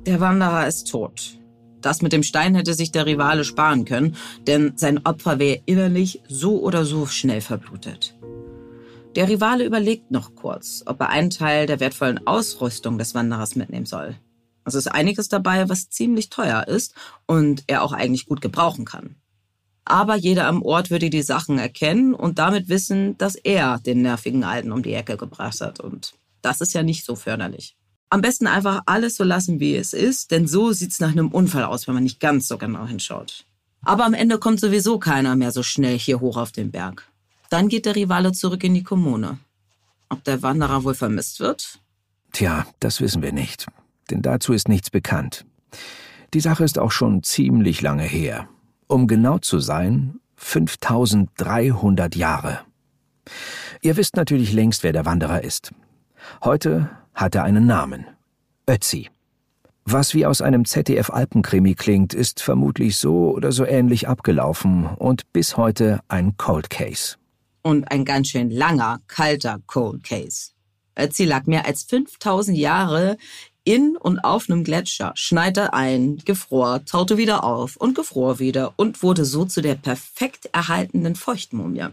Der 0.06 0.20
Wanderer 0.20 0.68
ist 0.68 0.92
tot. 0.92 1.40
Das 1.82 2.04
mit 2.04 2.14
dem 2.14 2.22
Stein 2.22 2.54
hätte 2.54 2.76
sich 2.76 2.92
der 2.92 3.08
Rivale 3.08 3.46
sparen 3.46 3.86
können, 3.86 4.16
denn 4.46 4.74
sein 4.76 5.04
Opfer 5.06 5.40
wäre 5.40 5.62
innerlich 5.66 6.22
so 6.28 6.62
oder 6.62 6.86
so 6.86 7.08
schnell 7.08 7.42
verblutet. 7.42 8.16
Der 9.16 9.28
Rivale 9.28 9.66
überlegt 9.66 10.12
noch 10.12 10.36
kurz, 10.36 10.84
ob 10.86 11.02
er 11.02 11.10
einen 11.10 11.32
Teil 11.32 11.66
der 11.66 11.80
wertvollen 11.80 12.28
Ausrüstung 12.28 13.00
des 13.00 13.16
Wanderers 13.16 13.56
mitnehmen 13.56 13.88
soll. 13.88 14.16
Es 14.66 14.76
ist 14.76 14.88
einiges 14.88 15.30
dabei, 15.30 15.68
was 15.68 15.90
ziemlich 15.90 16.30
teuer 16.30 16.68
ist 16.68 16.94
und 17.26 17.64
er 17.66 17.82
auch 17.82 17.92
eigentlich 17.92 18.28
gut 18.28 18.42
gebrauchen 18.42 18.86
kann. 18.86 19.16
Aber 19.86 20.16
jeder 20.16 20.48
am 20.48 20.62
Ort 20.62 20.92
würde 20.92 21.10
die 21.10 21.24
Sachen 21.24 21.58
erkennen 21.58 22.14
und 22.14 22.40
damit 22.40 22.70
wissen, 22.70 23.18
dass 23.18 23.36
er 23.36 23.80
den 23.80 24.02
nervigen 24.02 24.44
Alten 24.44 24.72
um 24.72 24.84
die 24.84 24.94
Ecke 24.94 25.18
gebracht 25.18 25.60
hat. 25.62 25.80
Und 25.80 26.14
das 26.42 26.62
ist 26.62 26.74
ja 26.74 26.84
nicht 26.84 27.06
so 27.06 27.16
förderlich. 27.16 27.76
Am 28.10 28.22
besten 28.22 28.48
einfach 28.48 28.82
alles 28.86 29.16
so 29.16 29.24
lassen, 29.24 29.60
wie 29.60 29.76
es 29.76 29.94
ist, 29.94 30.32
denn 30.32 30.48
so 30.48 30.72
sieht's 30.72 31.00
nach 31.00 31.12
einem 31.12 31.30
Unfall 31.30 31.64
aus, 31.64 31.88
wenn 31.88 31.96
man 31.96 32.04
nicht 32.04 32.20
ganz 32.20 32.48
so 32.48 32.58
genau 32.58 32.86
hinschaut. 32.86 33.46
Aber 33.84 34.06
am 34.06 34.14
Ende 34.14 34.38
kommt 34.38 34.60
sowieso 34.60 35.00
keiner 35.00 35.36
mehr 35.36 35.52
so 35.52 35.64
schnell 35.64 35.98
hier 35.98 36.20
hoch 36.20 36.38
auf 36.38 36.52
den 36.52 36.72
Berg. 36.72 37.08
Dann 37.50 37.68
geht 37.68 37.86
der 37.86 37.96
Rivale 37.96 38.32
zurück 38.32 38.64
in 38.64 38.74
die 38.74 38.84
Kommune. 38.84 39.40
Ob 40.10 40.24
der 40.24 40.42
Wanderer 40.44 40.84
wohl 40.84 40.94
vermisst 40.94 41.40
wird? 41.40 41.80
Tja, 42.34 42.68
das 42.80 43.02
wissen 43.02 43.22
wir 43.22 43.32
nicht 43.32 43.66
denn 44.12 44.22
dazu 44.22 44.54
ist 44.54 44.68
nichts 44.68 44.90
bekannt. 44.90 45.46
Die 46.34 46.40
Sache 46.40 46.64
ist 46.64 46.78
auch 46.78 46.92
schon 46.92 47.24
ziemlich 47.24 47.82
lange 47.82 48.04
her. 48.04 48.48
Um 48.92 49.08
genau 49.08 49.38
zu 49.38 49.60
sein, 49.60 50.20
5300 50.36 52.14
Jahre. 52.14 52.60
Ihr 53.82 53.96
wisst 53.96 54.18
natürlich 54.18 54.52
längst, 54.52 54.84
wer 54.84 54.92
der 54.92 55.06
Wanderer 55.06 55.46
ist. 55.46 55.72
Heute 56.44 56.90
hat 57.14 57.36
er 57.36 57.46
einen 57.46 57.66
Namen. 57.66 58.06
Ötzi. 58.68 59.10
Was 59.86 60.14
wie 60.14 60.26
aus 60.26 60.42
einem 60.42 60.66
ZDF-Alpenkrimi 60.66 61.76
klingt, 61.76 62.14
ist 62.14 62.42
vermutlich 62.42 62.98
so 62.98 63.32
oder 63.32 63.54
so 63.54 63.66
ähnlich 63.66 64.10
abgelaufen 64.10 64.88
und 64.88 65.32
bis 65.32 65.56
heute 65.56 66.02
ein 66.10 66.36
Cold 66.36 66.70
Case. 66.70 67.16
Und 67.62 67.90
ein 67.90 68.04
ganz 68.04 68.28
schön 68.28 68.52
langer, 68.52 69.00
kalter 69.08 69.60
Cold 69.68 70.04
Case. 70.04 70.52
Ötzi 71.00 71.24
lag 71.24 71.46
mehr 71.46 71.66
als 71.66 71.84
5000 71.84 72.58
Jahre 72.58 73.16
in 73.64 73.96
und 73.98 74.20
auf 74.20 74.50
einem 74.50 74.64
Gletscher, 74.64 75.12
schneite 75.16 75.74
ein, 75.74 76.18
gefror, 76.18 76.84
taute 76.86 77.18
wieder 77.18 77.44
auf 77.44 77.76
und 77.78 77.96
gefror 77.96 78.40
wieder 78.40 78.74
und 78.76 79.04
wurde 79.04 79.26
so 79.26 79.46
zu 79.46 79.62
der 79.62 79.76
perfekt 79.76 80.50
erhaltenen 80.52 81.16
Feuchtmumie. 81.16 81.88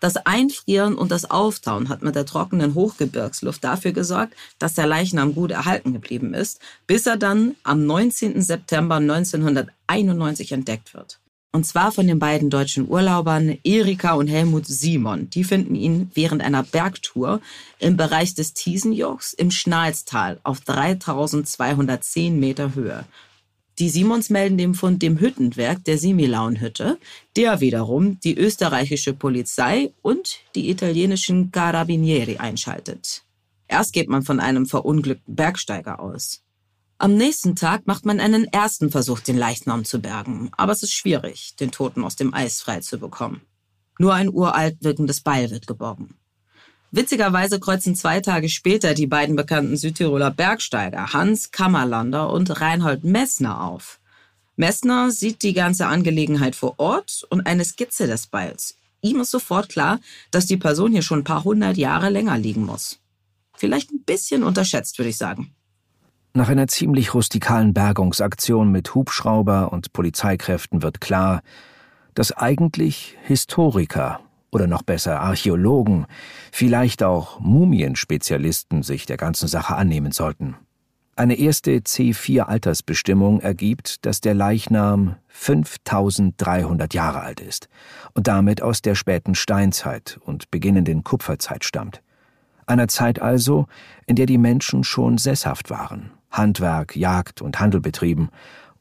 Das 0.00 0.16
Einfrieren 0.16 0.94
und 0.96 1.10
das 1.10 1.30
Auftauen 1.30 1.90
hat 1.90 2.02
mit 2.02 2.14
der 2.14 2.24
trockenen 2.24 2.74
Hochgebirgsluft 2.74 3.62
dafür 3.62 3.92
gesorgt, 3.92 4.34
dass 4.58 4.74
der 4.74 4.86
Leichnam 4.86 5.34
gut 5.34 5.50
erhalten 5.50 5.92
geblieben 5.92 6.32
ist, 6.32 6.58
bis 6.86 7.06
er 7.06 7.18
dann 7.18 7.54
am 7.64 7.84
19. 7.84 8.40
September 8.40 8.96
1991 8.96 10.52
entdeckt 10.52 10.94
wird. 10.94 11.20
Und 11.52 11.66
zwar 11.66 11.90
von 11.90 12.06
den 12.06 12.20
beiden 12.20 12.48
deutschen 12.48 12.88
Urlaubern 12.88 13.58
Erika 13.64 14.14
und 14.14 14.28
Helmut 14.28 14.66
Simon. 14.66 15.30
Die 15.30 15.42
finden 15.42 15.74
ihn 15.74 16.10
während 16.14 16.42
einer 16.42 16.62
Bergtour 16.62 17.40
im 17.80 17.96
Bereich 17.96 18.34
des 18.34 18.54
Thiesenjochs 18.54 19.32
im 19.32 19.50
Schnalztal 19.50 20.38
auf 20.44 20.60
3210 20.60 22.38
Meter 22.38 22.74
Höhe. 22.76 23.04
Die 23.80 23.88
Simons 23.88 24.30
melden 24.30 24.58
den 24.58 24.74
Fund 24.74 25.02
dem 25.02 25.18
Hüttenwerk 25.18 25.82
der 25.84 25.98
Similaunhütte, 25.98 26.98
der 27.34 27.60
wiederum 27.60 28.20
die 28.20 28.36
österreichische 28.36 29.14
Polizei 29.14 29.92
und 30.02 30.40
die 30.54 30.70
italienischen 30.70 31.50
Carabinieri 31.50 32.36
einschaltet. 32.36 33.22
Erst 33.66 33.92
geht 33.92 34.08
man 34.08 34.22
von 34.22 34.38
einem 34.38 34.66
verunglückten 34.66 35.34
Bergsteiger 35.34 35.98
aus. 35.98 36.42
Am 37.02 37.16
nächsten 37.16 37.56
Tag 37.56 37.86
macht 37.86 38.04
man 38.04 38.20
einen 38.20 38.44
ersten 38.44 38.90
Versuch, 38.90 39.20
den 39.20 39.38
Leichnam 39.38 39.86
zu 39.86 40.02
bergen, 40.02 40.50
aber 40.58 40.72
es 40.72 40.82
ist 40.82 40.92
schwierig, 40.92 41.56
den 41.56 41.70
Toten 41.70 42.04
aus 42.04 42.14
dem 42.14 42.34
Eis 42.34 42.60
frei 42.60 42.80
zu 42.80 42.98
bekommen. 42.98 43.40
Nur 43.98 44.12
ein 44.12 44.28
uralt 44.28 44.76
wirkendes 44.84 45.22
Beil 45.22 45.50
wird 45.50 45.66
geborgen. 45.66 46.18
Witzigerweise 46.90 47.58
kreuzen 47.58 47.94
zwei 47.94 48.20
Tage 48.20 48.50
später 48.50 48.92
die 48.92 49.06
beiden 49.06 49.34
bekannten 49.34 49.78
Südtiroler 49.78 50.30
Bergsteiger 50.30 51.14
Hans 51.14 51.50
Kammerlander 51.50 52.30
und 52.30 52.60
Reinhold 52.60 53.02
Messner 53.02 53.62
auf. 53.64 53.98
Messner 54.56 55.10
sieht 55.10 55.42
die 55.42 55.54
ganze 55.54 55.86
Angelegenheit 55.86 56.54
vor 56.54 56.74
Ort 56.76 57.26
und 57.30 57.46
eine 57.46 57.64
Skizze 57.64 58.08
des 58.08 58.26
Beils. 58.26 58.76
Ihm 59.00 59.20
ist 59.20 59.30
sofort 59.30 59.70
klar, 59.70 60.00
dass 60.32 60.44
die 60.44 60.58
Person 60.58 60.92
hier 60.92 61.00
schon 61.00 61.20
ein 61.20 61.24
paar 61.24 61.44
hundert 61.44 61.78
Jahre 61.78 62.10
länger 62.10 62.36
liegen 62.36 62.66
muss. 62.66 62.98
Vielleicht 63.56 63.90
ein 63.90 64.02
bisschen 64.02 64.42
unterschätzt, 64.42 64.98
würde 64.98 65.08
ich 65.08 65.16
sagen. 65.16 65.54
Nach 66.32 66.48
einer 66.48 66.68
ziemlich 66.68 67.12
rustikalen 67.12 67.74
Bergungsaktion 67.74 68.70
mit 68.70 68.94
Hubschrauber 68.94 69.72
und 69.72 69.92
Polizeikräften 69.92 70.80
wird 70.80 71.00
klar, 71.00 71.42
dass 72.14 72.30
eigentlich 72.30 73.16
Historiker 73.24 74.20
oder 74.52 74.68
noch 74.68 74.82
besser 74.82 75.20
Archäologen, 75.20 76.06
vielleicht 76.52 77.02
auch 77.02 77.40
Mumienspezialisten 77.40 78.84
sich 78.84 79.06
der 79.06 79.16
ganzen 79.16 79.48
Sache 79.48 79.74
annehmen 79.74 80.12
sollten. 80.12 80.54
Eine 81.16 81.34
erste 81.34 81.72
C4-Altersbestimmung 81.72 83.40
ergibt, 83.40 84.06
dass 84.06 84.20
der 84.20 84.34
Leichnam 84.34 85.16
5300 85.26 86.94
Jahre 86.94 87.22
alt 87.22 87.40
ist 87.40 87.68
und 88.14 88.28
damit 88.28 88.62
aus 88.62 88.82
der 88.82 88.94
späten 88.94 89.34
Steinzeit 89.34 90.20
und 90.24 90.52
beginnenden 90.52 91.02
Kupferzeit 91.02 91.64
stammt. 91.64 92.02
Einer 92.66 92.86
Zeit 92.86 93.20
also, 93.20 93.66
in 94.06 94.14
der 94.14 94.26
die 94.26 94.38
Menschen 94.38 94.84
schon 94.84 95.18
sesshaft 95.18 95.70
waren 95.70 96.12
Handwerk, 96.30 96.96
Jagd 96.96 97.42
und 97.42 97.60
Handel 97.60 97.80
betrieben 97.80 98.30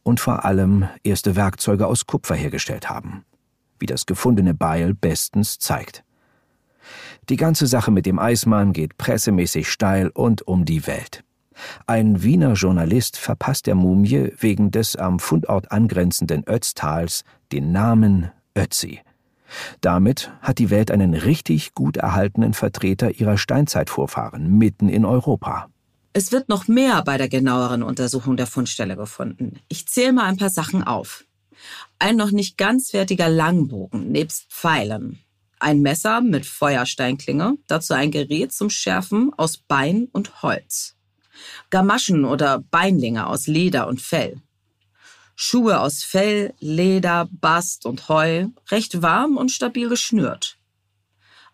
und 0.04 0.20
vor 0.20 0.46
allem 0.46 0.88
erste 1.04 1.36
Werkzeuge 1.36 1.88
aus 1.88 2.06
Kupfer 2.06 2.36
hergestellt 2.36 2.90
haben, 2.90 3.26
wie 3.80 3.86
das 3.86 4.06
gefundene 4.06 4.54
Beil 4.54 4.94
bestens 4.94 5.60
zeigt. 5.60 6.04
Die 7.30 7.36
ganze 7.36 7.68
Sache 7.68 7.92
mit 7.92 8.06
dem 8.06 8.18
Eismann 8.18 8.74
geht 8.74 8.98
pressemäßig 8.98 9.70
steil 9.70 10.10
und 10.10 10.48
um 10.48 10.66
die 10.66 10.88
Welt. 10.88 11.24
Ein 11.86 12.24
Wiener 12.24 12.54
Journalist 12.54 13.18
verpasst 13.18 13.68
der 13.68 13.76
Mumie 13.76 14.32
wegen 14.38 14.72
des 14.72 14.96
am 14.96 15.20
Fundort 15.20 15.72
angrenzenden 15.72 16.48
Ötztals 16.48 17.24
den 17.52 17.72
Namen 17.72 18.32
Ötzi. 18.56 19.02
Damit 19.82 20.32
hat 20.42 20.60
die 20.60 20.70
Welt 20.70 20.92
einen 20.92 21.14
richtig 21.14 21.74
gut 21.74 21.98
erhaltenen 21.98 22.54
Vertreter 22.54 23.12
ihrer 23.12 23.38
Steinzeitvorfahren 23.38 24.58
mitten 24.58 24.90
in 24.90 25.06
Europa. 25.06 25.68
Es 26.12 26.32
wird 26.32 26.50
noch 26.50 26.68
mehr 26.68 27.04
bei 27.04 27.18
der 27.18 27.30
genaueren 27.30 27.84
Untersuchung 27.84 28.36
der 28.36 28.48
Fundstelle 28.48 28.96
gefunden. 28.96 29.60
Ich 29.68 29.88
zähle 29.88 30.14
mal 30.14 30.26
ein 30.26 30.38
paar 30.38 30.50
Sachen 30.50 30.84
auf. 30.84 31.24
Ein 32.00 32.16
noch 32.16 32.32
nicht 32.32 32.58
ganz 32.58 32.92
fertiger 32.92 33.30
Langbogen 33.30 34.12
nebst 34.12 34.52
Pfeilen. 34.52 35.20
Ein 35.60 35.82
Messer 35.82 36.22
mit 36.22 36.46
Feuersteinklinge, 36.46 37.58
dazu 37.68 37.94
ein 37.94 38.12
Gerät 38.12 38.54
zum 38.54 38.70
Schärfen 38.70 39.32
aus 39.38 39.58
Bein 39.58 40.08
und 40.12 40.42
Holz. 40.42 40.96
Gamaschen 41.70 42.26
oder 42.26 42.60
Beinlinge 42.60 43.28
aus 43.28 43.48
Leder 43.48 43.88
und 43.88 44.02
Fell. 44.02 44.42
Schuhe 45.36 45.80
aus 45.80 46.04
Fell, 46.04 46.54
Leder, 46.60 47.30
Bast 47.32 47.86
und 47.86 48.10
Heu, 48.10 48.48
recht 48.72 49.02
warm 49.02 49.38
und 49.38 49.52
stabil 49.52 49.90
geschnürt. 49.90 50.58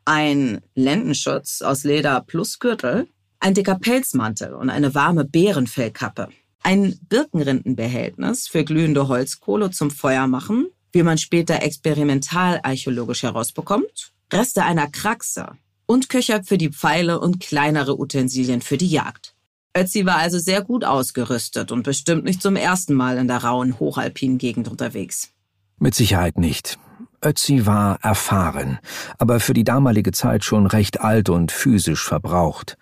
Ein 0.06 0.62
Lendenschutz 0.76 1.62
aus 1.62 1.84
Leder 1.84 2.22
plus 2.22 2.60
Gürtel, 2.60 3.08
ein 3.46 3.54
dicker 3.54 3.76
Pelzmantel 3.76 4.56
und 4.56 4.72
eine 4.72 4.96
warme 4.96 5.24
Bärenfellkappe. 5.24 6.30
Ein 6.64 6.98
Birkenrindenbehältnis 7.10 8.48
für 8.48 8.64
glühende 8.64 9.08
Holzkohle 9.08 9.70
zum 9.70 9.92
Feuermachen, 9.92 10.70
wie 10.92 11.04
man 11.04 11.20
später 11.20 11.62
experimentalarchäologisch 11.62 13.22
herausbekommt. 13.22 14.14
Reste 14.34 14.64
einer 14.64 14.88
Kraxe 14.88 15.52
und 15.86 16.10
Köcher 16.10 16.44
für 16.44 16.58
die 16.58 16.72
Pfeile 16.72 17.20
und 17.20 17.40
kleinere 17.40 18.00
Utensilien 18.00 18.62
für 18.62 18.78
die 18.78 18.90
Jagd. 18.90 19.36
Ötzi 19.78 20.08
war 20.08 20.18
also 20.18 20.40
sehr 20.40 20.64
gut 20.64 20.84
ausgerüstet 20.84 21.72
und 21.72 21.84
bestimmt 21.84 22.24
nicht 22.24 22.42
zum 22.42 22.56
ersten 22.56 22.96
Mal 22.96 23.20
in 23.20 23.28
der 23.28 23.44
rauen, 23.44 23.80
hochalpinen 23.80 24.40
Gegend 24.40 24.70
unterwegs. 24.70 25.30
Mit 25.78 25.94
Sicherheit 25.94 26.40
nicht. 26.40 26.80
Ötzi 27.24 27.68
war 27.68 28.00
erfahren, 28.02 28.80
aber 29.20 29.40
für 29.40 29.54
die 29.54 29.64
damalige 29.64 30.14
Zeit 30.14 30.44
schon 30.44 30.66
recht 30.66 31.02
alt 31.02 31.30
und 31.30 31.52
physisch 31.52 32.04
verbraucht. 32.04 32.76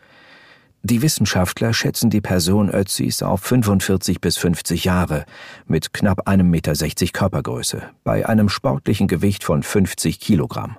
Die 0.85 1.01
Wissenschaftler 1.01 1.73
schätzen 1.73 2.09
die 2.09 2.19
Person 2.19 2.69
Ötzis 2.69 3.23
auf 3.23 3.39
45 3.39 4.19
bis 4.19 4.35
50 4.35 4.83
Jahre 4.83 5.23
mit 5.65 5.93
knapp 5.93 6.27
1,60 6.27 6.43
Meter 6.43 6.73
Körpergröße 7.13 7.83
bei 8.03 8.27
einem 8.27 8.49
sportlichen 8.49 9.07
Gewicht 9.07 9.45
von 9.45 9.63
50 9.63 10.19
Kilogramm. 10.19 10.75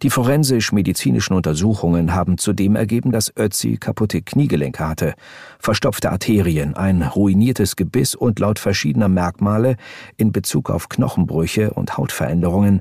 Die 0.00 0.08
forensisch-medizinischen 0.08 1.36
Untersuchungen 1.36 2.14
haben 2.14 2.38
zudem 2.38 2.74
ergeben, 2.74 3.12
dass 3.12 3.30
Ötzi 3.36 3.76
kaputte 3.76 4.22
Kniegelenke 4.22 4.88
hatte, 4.88 5.12
verstopfte 5.58 6.10
Arterien, 6.10 6.74
ein 6.74 7.02
ruiniertes 7.02 7.76
Gebiss 7.76 8.14
und 8.14 8.38
laut 8.38 8.58
verschiedener 8.58 9.08
Merkmale 9.08 9.76
in 10.16 10.32
Bezug 10.32 10.70
auf 10.70 10.88
Knochenbrüche 10.88 11.74
und 11.74 11.98
Hautveränderungen 11.98 12.80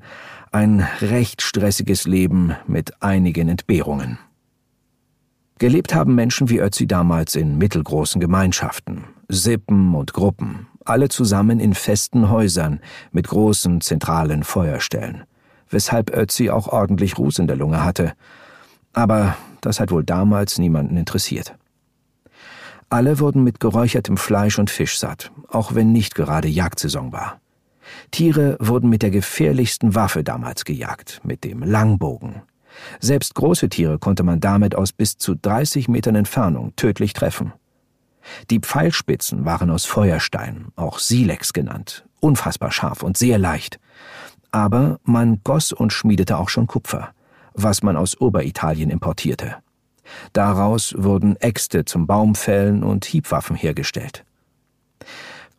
ein 0.54 0.88
recht 1.02 1.42
stressiges 1.42 2.06
Leben 2.06 2.56
mit 2.68 3.04
einigen 3.04 3.50
Entbehrungen. 3.50 4.18
Gelebt 5.60 5.96
haben 5.96 6.14
Menschen 6.14 6.50
wie 6.50 6.60
Ötzi 6.60 6.86
damals 6.86 7.36
in 7.36 7.58
mittelgroßen 7.58 8.22
Gemeinschaften, 8.22 9.06
Sippen 9.28 9.96
und 9.96 10.14
Gruppen, 10.14 10.68
alle 10.86 11.10
zusammen 11.10 11.60
in 11.60 11.74
festen 11.74 12.30
Häusern 12.30 12.80
mit 13.12 13.28
großen 13.28 13.82
zentralen 13.82 14.44
Feuerstellen, 14.44 15.24
weshalb 15.70 16.16
Ötzi 16.16 16.52
auch 16.52 16.68
ordentlich 16.68 17.18
Ruß 17.18 17.40
in 17.40 17.48
der 17.48 17.56
Lunge 17.56 17.84
hatte. 17.84 18.14
Aber 18.94 19.36
das 19.62 19.80
hat 19.80 19.90
wohl 19.90 20.04
damals 20.04 20.60
niemanden 20.60 20.96
interessiert. 20.96 21.56
Alle 22.90 23.20
wurden 23.20 23.44
mit 23.44 23.60
geräuchertem 23.60 24.16
Fleisch 24.16 24.60
und 24.60 24.70
Fisch 24.70 25.00
satt, 25.00 25.32
auch 25.50 25.74
wenn 25.74 25.92
nicht 25.92 26.14
gerade 26.16 26.48
Jagdsaison 26.48 27.12
war. 27.12 27.42
Tiere 28.12 28.58
wurden 28.60 28.90
mit 28.90 29.02
der 29.02 29.12
gefährlichsten 29.12 29.96
Waffe 29.96 30.24
damals 30.24 30.66
gejagt, 30.66 31.20
mit 31.24 31.44
dem 31.44 31.64
Langbogen. 31.64 32.44
Selbst 33.00 33.36
große 33.36 33.70
Tiere 33.70 34.00
konnte 34.00 34.24
man 34.24 34.40
damit 34.40 34.76
aus 34.76 34.92
bis 34.92 35.18
zu 35.18 35.36
30 35.36 35.88
Metern 35.88 36.16
Entfernung 36.16 36.76
tödlich 36.76 37.14
treffen. 37.14 37.54
Die 38.50 38.60
Pfeilspitzen 38.60 39.46
waren 39.46 39.70
aus 39.70 39.86
Feuerstein, 39.86 40.68
auch 40.76 41.00
Silex 41.00 41.54
genannt, 41.54 42.06
unfassbar 42.20 42.72
scharf 42.72 43.04
und 43.04 43.18
sehr 43.18 43.38
leicht. 43.38 43.80
Aber 44.52 45.00
man 45.04 45.42
goss 45.44 45.72
und 45.72 45.94
schmiedete 45.94 46.38
auch 46.38 46.50
schon 46.50 46.68
Kupfer, 46.68 47.10
was 47.54 47.84
man 47.84 47.96
aus 47.96 48.20
Oberitalien 48.20 48.90
importierte. 48.90 49.56
Daraus 50.34 50.96
wurden 50.98 51.36
Äxte 51.38 51.86
zum 51.86 52.08
Baumfällen 52.08 52.84
und 52.84 53.06
Hiebwaffen 53.06 53.56
hergestellt. 53.56 54.24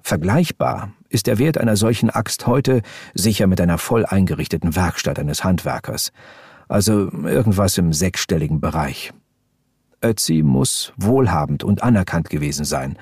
Vergleichbar 0.01 0.93
ist 1.11 1.27
der 1.27 1.39
Wert 1.39 1.59
einer 1.59 1.77
solchen 1.77 2.09
Axt 2.09 2.47
heute 2.47 2.83
sicher 3.15 3.47
mit 3.47 3.61
einer 3.61 3.79
voll 3.79 4.07
eingerichteten 4.07 4.75
Werkstatt 4.75 5.19
eines 5.19 5.45
Handwerkers, 5.45 6.13
also 6.69 7.11
irgendwas 7.11 7.79
im 7.79 7.93
sechsstelligen 7.93 8.61
Bereich. 8.61 9.13
Ötzi 10.03 10.43
muss 10.43 10.93
wohlhabend 10.97 11.65
und 11.65 11.83
anerkannt 11.83 12.31
gewesen 12.31 12.65
sein, 12.65 12.99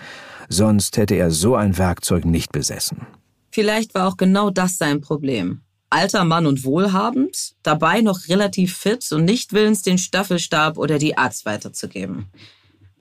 sonst 0.49 0.97
hätte 0.97 1.15
er 1.15 1.31
so 1.31 1.55
ein 1.55 1.77
Werkzeug 1.77 2.25
nicht 2.25 2.53
besessen. 2.53 3.07
Vielleicht 3.51 3.95
war 3.95 4.09
auch 4.09 4.17
genau 4.17 4.51
das 4.51 4.79
sein 4.79 5.01
Problem. 5.01 5.61
Alter 5.89 6.25
Mann 6.25 6.47
und 6.47 6.65
wohlhabend, 6.65 7.55
dabei 7.63 8.01
noch 8.01 8.29
relativ 8.29 8.77
fit 8.77 9.11
und 9.13 9.25
nicht 9.25 9.53
willens, 9.53 9.83
den 9.83 9.99
Staffelstab 9.99 10.79
oder 10.79 10.99
die 10.99 11.17
Axt 11.17 11.47
weiterzugeben. 11.47 12.27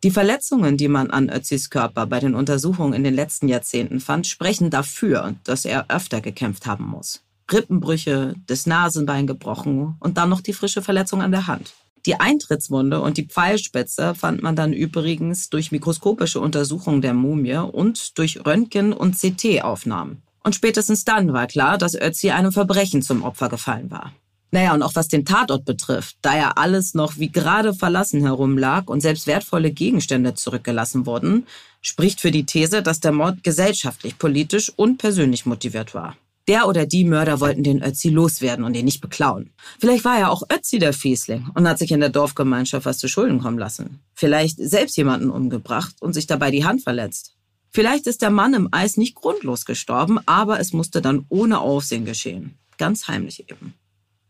Die 0.03 0.11
Verletzungen, 0.11 0.77
die 0.77 0.87
man 0.87 1.09
an 1.09 1.29
Ötzis 1.29 1.71
Körper 1.71 2.05
bei 2.05 2.19
den 2.19 2.35
Untersuchungen 2.35 2.93
in 2.93 3.03
den 3.03 3.15
letzten 3.15 3.47
Jahrzehnten 3.47 3.99
fand, 3.99 4.27
sprechen 4.27 4.69
dafür, 4.69 5.33
dass 5.43 5.65
er 5.65 5.89
öfter 5.89 6.21
gekämpft 6.21 6.67
haben 6.67 6.85
muss. 6.85 7.23
Rippenbrüche, 7.51 8.35
das 8.47 8.65
Nasenbein 8.65 9.27
gebrochen 9.27 9.95
und 9.99 10.17
dann 10.17 10.29
noch 10.29 10.41
die 10.41 10.53
frische 10.53 10.81
Verletzung 10.81 11.21
an 11.21 11.31
der 11.31 11.47
Hand. 11.47 11.73
Die 12.05 12.19
Eintrittswunde 12.19 13.01
und 13.01 13.17
die 13.17 13.25
Pfeilspitze 13.25 14.13
fand 14.13 14.43
man 14.43 14.55
dann 14.55 14.73
übrigens 14.73 15.49
durch 15.49 15.71
mikroskopische 15.71 16.39
Untersuchungen 16.39 17.01
der 17.01 17.15
Mumie 17.15 17.55
und 17.55 18.17
durch 18.19 18.45
Röntgen- 18.45 18.93
und 18.93 19.15
CT-Aufnahmen. 19.19 20.21
Und 20.43 20.53
spätestens 20.53 21.05
dann 21.05 21.33
war 21.33 21.47
klar, 21.47 21.79
dass 21.79 21.95
Ötzi 21.95 22.29
einem 22.29 22.51
Verbrechen 22.51 23.01
zum 23.01 23.23
Opfer 23.23 23.49
gefallen 23.49 23.89
war. 23.89 24.13
Naja, 24.51 24.75
und 24.75 24.83
auch 24.83 24.93
was 24.93 25.07
den 25.07 25.25
Tatort 25.25 25.65
betrifft, 25.65 26.17
da 26.21 26.37
ja 26.37 26.51
alles 26.55 26.93
noch 26.93 27.17
wie 27.17 27.31
gerade 27.31 27.73
verlassen 27.73 28.21
herumlag 28.21 28.87
und 28.87 29.01
selbst 29.01 29.25
wertvolle 29.25 29.71
Gegenstände 29.71 30.35
zurückgelassen 30.35 31.07
wurden, 31.07 31.47
spricht 31.81 32.21
für 32.21 32.31
die 32.31 32.45
These, 32.45 32.83
dass 32.83 32.99
der 32.99 33.11
Mord 33.11 33.43
gesellschaftlich, 33.43 34.19
politisch 34.19 34.71
und 34.75 34.97
persönlich 34.97 35.47
motiviert 35.47 35.95
war. 35.95 36.15
Der 36.47 36.67
oder 36.67 36.85
die 36.85 37.05
Mörder 37.05 37.39
wollten 37.39 37.63
den 37.63 37.81
Ötzi 37.81 38.09
loswerden 38.09 38.65
und 38.65 38.75
ihn 38.75 38.85
nicht 38.85 39.01
beklauen. 39.01 39.51
Vielleicht 39.79 40.05
war 40.05 40.19
ja 40.19 40.29
auch 40.29 40.43
Ötzi 40.53 40.77
der 40.77 40.93
Fiesling 40.93 41.47
und 41.55 41.67
hat 41.67 41.79
sich 41.79 41.91
in 41.91 41.99
der 41.99 42.09
Dorfgemeinschaft 42.09 42.85
was 42.85 42.99
zu 42.99 43.07
Schulden 43.07 43.39
kommen 43.39 43.57
lassen. 43.57 43.99
Vielleicht 44.13 44.57
selbst 44.57 44.95
jemanden 44.95 45.31
umgebracht 45.31 45.95
und 46.01 46.13
sich 46.13 46.27
dabei 46.27 46.51
die 46.51 46.65
Hand 46.65 46.83
verletzt. 46.83 47.35
Vielleicht 47.71 48.07
ist 48.07 48.21
der 48.21 48.29
Mann 48.29 48.53
im 48.53 48.69
Eis 48.71 48.95
nicht 48.95 49.15
grundlos 49.15 49.65
gestorben, 49.65 50.19
aber 50.27 50.59
es 50.59 50.71
musste 50.71 51.01
dann 51.01 51.25
ohne 51.29 51.59
Aufsehen 51.59 52.05
geschehen. 52.05 52.57
Ganz 52.77 53.07
heimlich 53.07 53.49
eben. 53.49 53.73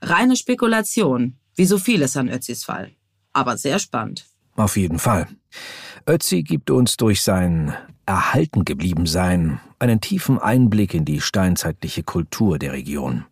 Reine 0.01 0.35
Spekulation, 0.35 1.37
wie 1.55 1.65
so 1.65 1.77
vieles 1.77 2.15
an 2.17 2.29
Ötzis 2.29 2.63
Fall. 2.63 2.91
Aber 3.33 3.57
sehr 3.57 3.79
spannend. 3.79 4.25
Auf 4.55 4.77
jeden 4.77 4.99
Fall. 4.99 5.27
Ötzi 6.07 6.43
gibt 6.43 6.69
uns 6.69 6.97
durch 6.97 7.23
sein 7.23 7.73
erhalten 8.05 8.63
geblieben 8.63 9.07
sein 9.07 9.59
einen 9.79 10.01
tiefen 10.01 10.37
Einblick 10.37 10.93
in 10.93 11.03
die 11.03 11.19
steinzeitliche 11.19 12.03
Kultur 12.03 12.59
der 12.59 12.73
Region. 12.73 13.25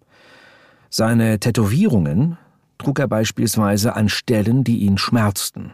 Seine 0.89 1.39
Tätowierungen 1.39 2.37
trug 2.79 2.97
er 2.97 3.07
beispielsweise 3.07 3.95
an 3.95 4.09
Stellen, 4.09 4.63
die 4.63 4.79
ihn 4.79 4.97
schmerzten, 4.97 5.73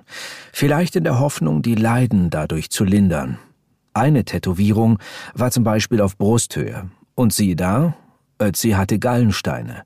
vielleicht 0.52 0.98
in 0.98 1.06
der 1.06 1.20
Hoffnung, 1.20 1.62
die 1.62 1.76
Leiden 1.76 2.30
dadurch 2.30 2.70
zu 2.70 2.84
lindern. 2.84 3.40
Eine 3.94 4.26
Tätowierung 4.26 5.00
war 5.34 5.52
zum 5.52 5.64
Beispiel 5.64 6.02
auf 6.02 6.18
Brusthöhe, 6.18 6.90
und 7.16 7.34
siehe 7.34 7.56
da, 7.56 7.96
Ötzi 8.42 8.72
hatte 8.72 9.00
Gallensteine. 9.00 9.84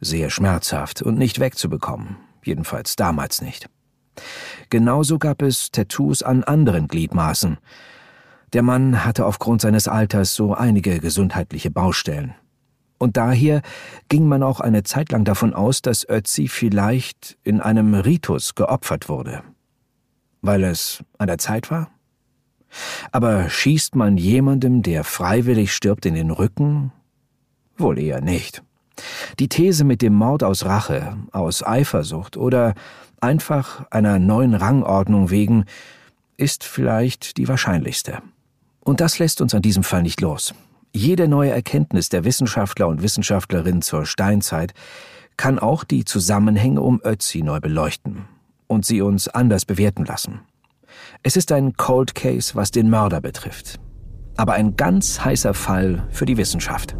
Sehr 0.00 0.30
schmerzhaft 0.30 1.02
und 1.02 1.18
nicht 1.18 1.40
wegzubekommen. 1.40 2.16
Jedenfalls 2.42 2.96
damals 2.96 3.40
nicht. 3.40 3.68
Genauso 4.70 5.18
gab 5.18 5.42
es 5.42 5.70
Tattoos 5.70 6.22
an 6.22 6.44
anderen 6.44 6.88
Gliedmaßen. 6.88 7.58
Der 8.52 8.62
Mann 8.62 9.04
hatte 9.04 9.26
aufgrund 9.26 9.60
seines 9.60 9.88
Alters 9.88 10.34
so 10.34 10.54
einige 10.54 11.00
gesundheitliche 11.00 11.70
Baustellen. 11.70 12.34
Und 12.98 13.16
daher 13.16 13.62
ging 14.08 14.28
man 14.28 14.42
auch 14.42 14.60
eine 14.60 14.82
Zeit 14.84 15.10
lang 15.12 15.24
davon 15.24 15.52
aus, 15.52 15.82
dass 15.82 16.08
Ötzi 16.08 16.48
vielleicht 16.48 17.36
in 17.42 17.60
einem 17.60 17.94
Ritus 17.94 18.54
geopfert 18.54 19.08
wurde. 19.08 19.42
Weil 20.40 20.62
es 20.62 21.02
an 21.18 21.26
der 21.26 21.38
Zeit 21.38 21.70
war? 21.70 21.90
Aber 23.12 23.48
schießt 23.50 23.96
man 23.96 24.16
jemandem, 24.16 24.82
der 24.82 25.04
freiwillig 25.04 25.72
stirbt, 25.72 26.06
in 26.06 26.14
den 26.14 26.30
Rücken, 26.30 26.92
Wohl 27.76 27.98
eher 27.98 28.20
nicht. 28.20 28.62
Die 29.38 29.48
These 29.48 29.84
mit 29.84 30.02
dem 30.02 30.14
Mord 30.14 30.42
aus 30.42 30.64
Rache, 30.64 31.16
aus 31.32 31.66
Eifersucht 31.66 32.36
oder 32.36 32.74
einfach 33.20 33.86
einer 33.90 34.18
neuen 34.18 34.54
Rangordnung 34.54 35.30
wegen 35.30 35.64
ist 36.36 36.64
vielleicht 36.64 37.36
die 37.36 37.48
wahrscheinlichste. 37.48 38.18
Und 38.80 39.00
das 39.00 39.18
lässt 39.18 39.40
uns 39.40 39.54
an 39.54 39.62
diesem 39.62 39.82
Fall 39.82 40.02
nicht 40.02 40.20
los. 40.20 40.54
Jede 40.92 41.26
neue 41.26 41.50
Erkenntnis 41.50 42.08
der 42.08 42.24
Wissenschaftler 42.24 42.86
und 42.86 43.02
Wissenschaftlerinnen 43.02 43.82
zur 43.82 44.06
Steinzeit 44.06 44.74
kann 45.36 45.58
auch 45.58 45.82
die 45.82 46.04
Zusammenhänge 46.04 46.80
um 46.80 47.00
Ötzi 47.04 47.42
neu 47.42 47.60
beleuchten 47.60 48.26
und 48.68 48.86
sie 48.86 49.00
uns 49.00 49.26
anders 49.26 49.64
bewerten 49.64 50.04
lassen. 50.04 50.40
Es 51.22 51.36
ist 51.36 51.50
ein 51.50 51.72
Cold 51.76 52.14
Case, 52.14 52.54
was 52.54 52.70
den 52.70 52.90
Mörder 52.90 53.20
betrifft, 53.20 53.80
aber 54.36 54.52
ein 54.52 54.76
ganz 54.76 55.24
heißer 55.24 55.54
Fall 55.54 56.06
für 56.10 56.26
die 56.26 56.36
Wissenschaft. 56.36 56.94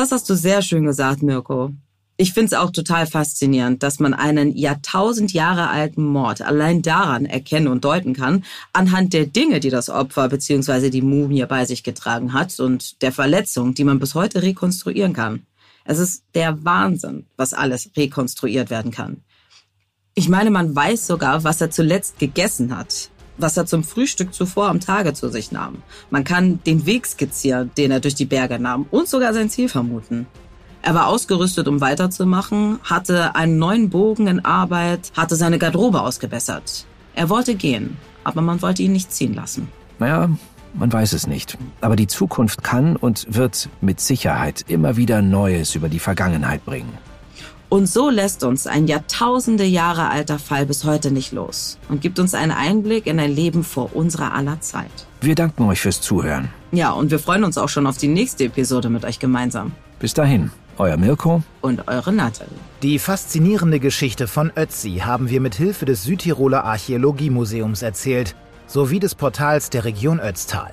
Das 0.00 0.12
hast 0.12 0.30
du 0.30 0.34
sehr 0.34 0.62
schön 0.62 0.86
gesagt, 0.86 1.22
Mirko. 1.22 1.74
Ich 2.16 2.32
finde 2.32 2.46
es 2.46 2.52
auch 2.54 2.70
total 2.70 3.06
faszinierend, 3.06 3.82
dass 3.82 4.00
man 4.00 4.14
einen 4.14 4.56
Jahrtausend 4.56 5.34
Jahre 5.34 5.68
alten 5.68 6.02
Mord 6.04 6.40
allein 6.40 6.80
daran 6.80 7.26
erkennen 7.26 7.68
und 7.68 7.84
deuten 7.84 8.14
kann, 8.14 8.46
anhand 8.72 9.12
der 9.12 9.26
Dinge, 9.26 9.60
die 9.60 9.68
das 9.68 9.90
Opfer 9.90 10.30
bzw. 10.30 10.88
die 10.88 11.02
Mumie 11.02 11.44
bei 11.44 11.66
sich 11.66 11.82
getragen 11.82 12.32
hat 12.32 12.58
und 12.60 13.02
der 13.02 13.12
Verletzung, 13.12 13.74
die 13.74 13.84
man 13.84 13.98
bis 13.98 14.14
heute 14.14 14.40
rekonstruieren 14.40 15.12
kann. 15.12 15.42
Es 15.84 15.98
ist 15.98 16.24
der 16.34 16.64
Wahnsinn, 16.64 17.26
was 17.36 17.52
alles 17.52 17.90
rekonstruiert 17.94 18.70
werden 18.70 18.92
kann. 18.92 19.18
Ich 20.14 20.30
meine, 20.30 20.50
man 20.50 20.74
weiß 20.74 21.06
sogar, 21.08 21.44
was 21.44 21.60
er 21.60 21.70
zuletzt 21.70 22.18
gegessen 22.18 22.74
hat 22.74 23.10
was 23.42 23.56
er 23.56 23.66
zum 23.66 23.84
Frühstück 23.84 24.34
zuvor 24.34 24.68
am 24.68 24.80
Tage 24.80 25.12
zu 25.14 25.28
sich 25.28 25.52
nahm. 25.52 25.82
Man 26.10 26.24
kann 26.24 26.60
den 26.64 26.86
Weg 26.86 27.06
skizzieren, 27.06 27.70
den 27.76 27.90
er 27.90 28.00
durch 28.00 28.14
die 28.14 28.24
Berge 28.24 28.58
nahm 28.58 28.86
und 28.90 29.08
sogar 29.08 29.34
sein 29.34 29.50
Ziel 29.50 29.68
vermuten. 29.68 30.26
Er 30.82 30.94
war 30.94 31.06
ausgerüstet, 31.08 31.68
um 31.68 31.80
weiterzumachen, 31.80 32.78
hatte 32.82 33.34
einen 33.34 33.58
neuen 33.58 33.90
Bogen 33.90 34.26
in 34.26 34.44
Arbeit, 34.44 35.12
hatte 35.16 35.36
seine 35.36 35.58
Garderobe 35.58 36.00
ausgebessert. 36.00 36.86
Er 37.14 37.28
wollte 37.28 37.54
gehen, 37.54 37.98
aber 38.24 38.40
man 38.40 38.62
wollte 38.62 38.82
ihn 38.82 38.92
nicht 38.92 39.12
ziehen 39.12 39.34
lassen. 39.34 39.68
Naja, 39.98 40.30
man 40.74 40.92
weiß 40.92 41.12
es 41.12 41.26
nicht. 41.26 41.58
Aber 41.80 41.96
die 41.96 42.06
Zukunft 42.06 42.62
kann 42.62 42.96
und 42.96 43.26
wird 43.28 43.68
mit 43.80 44.00
Sicherheit 44.00 44.64
immer 44.68 44.96
wieder 44.96 45.20
Neues 45.20 45.74
über 45.74 45.88
die 45.88 45.98
Vergangenheit 45.98 46.64
bringen. 46.64 46.96
Und 47.70 47.86
so 47.86 48.10
lässt 48.10 48.42
uns 48.42 48.66
ein 48.66 48.88
Jahrtausende 48.88 49.62
Jahre 49.62 50.10
alter 50.10 50.40
Fall 50.40 50.66
bis 50.66 50.82
heute 50.82 51.12
nicht 51.12 51.30
los 51.30 51.78
und 51.88 52.00
gibt 52.00 52.18
uns 52.18 52.34
einen 52.34 52.50
Einblick 52.50 53.06
in 53.06 53.20
ein 53.20 53.32
Leben 53.32 53.62
vor 53.62 53.94
unserer 53.94 54.34
aller 54.34 54.60
Zeit. 54.60 54.90
Wir 55.20 55.36
danken 55.36 55.62
euch 55.68 55.80
fürs 55.80 56.00
Zuhören. 56.00 56.48
Ja, 56.72 56.90
und 56.90 57.12
wir 57.12 57.20
freuen 57.20 57.44
uns 57.44 57.56
auch 57.58 57.68
schon 57.68 57.86
auf 57.86 57.96
die 57.96 58.08
nächste 58.08 58.44
Episode 58.44 58.90
mit 58.90 59.04
euch 59.04 59.20
gemeinsam. 59.20 59.70
Bis 60.00 60.14
dahin, 60.14 60.50
euer 60.78 60.96
Mirko 60.96 61.44
und 61.60 61.86
eure 61.86 62.12
Nathalie. 62.12 62.50
Die 62.82 62.98
faszinierende 62.98 63.78
Geschichte 63.78 64.26
von 64.26 64.50
Ötzi 64.56 65.02
haben 65.04 65.30
wir 65.30 65.40
mit 65.40 65.54
Hilfe 65.54 65.84
des 65.84 66.02
Südtiroler 66.02 66.64
Archäologiemuseums 66.64 67.82
erzählt, 67.82 68.34
sowie 68.66 68.98
des 68.98 69.14
Portals 69.14 69.70
der 69.70 69.84
Region 69.84 70.18
Ötztal. 70.18 70.72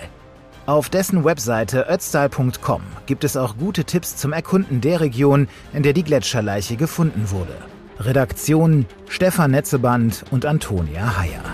Auf 0.68 0.90
dessen 0.90 1.24
Webseite 1.24 1.88
ötztal.com 1.88 2.82
gibt 3.06 3.24
es 3.24 3.38
auch 3.38 3.56
gute 3.56 3.86
Tipps 3.86 4.18
zum 4.18 4.34
Erkunden 4.34 4.82
der 4.82 5.00
Region, 5.00 5.48
in 5.72 5.82
der 5.82 5.94
die 5.94 6.04
Gletscherleiche 6.04 6.76
gefunden 6.76 7.32
wurde. 7.32 7.58
Redaktion 8.00 8.86
Stefan 9.08 9.52
Netzeband 9.52 10.26
und 10.30 10.46
Antonia 10.46 11.18
Heyer. 11.18 11.46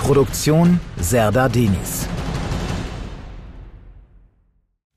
Produktion 0.00 0.80
Serda 0.98 1.48
Denis. 1.48 2.08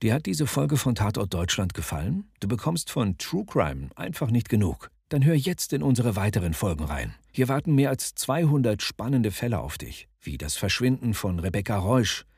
Dir 0.02 0.16
hat 0.16 0.26
diese 0.26 0.48
Folge 0.48 0.76
von 0.78 0.96
Tatort 0.96 1.32
Deutschland 1.32 1.76
gefallen? 1.76 2.24
Du 2.40 2.48
bekommst 2.48 2.90
von 2.90 3.20
True 3.20 3.46
Crime 3.46 3.90
einfach 3.96 4.32
nicht 4.32 4.50
genug. 4.50 4.90
Dann 5.10 5.24
hör 5.24 5.36
jetzt 5.36 5.74
in 5.74 5.84
unsere 5.84 6.16
weiteren 6.16 6.56
Folgen 6.56 6.86
rein. 6.86 7.14
Hier 7.32 7.50
warten 7.50 7.76
mehr 7.76 7.92
als 7.92 8.16
200 8.16 8.82
spannende 8.82 9.30
Fälle 9.30 9.60
auf 9.60 9.78
dich, 9.78 10.08
wie 10.22 10.40
das 10.40 10.56
Verschwinden 10.56 11.14
von 11.14 11.38
Rebecca 11.38 11.78
Reusch, 11.78 12.26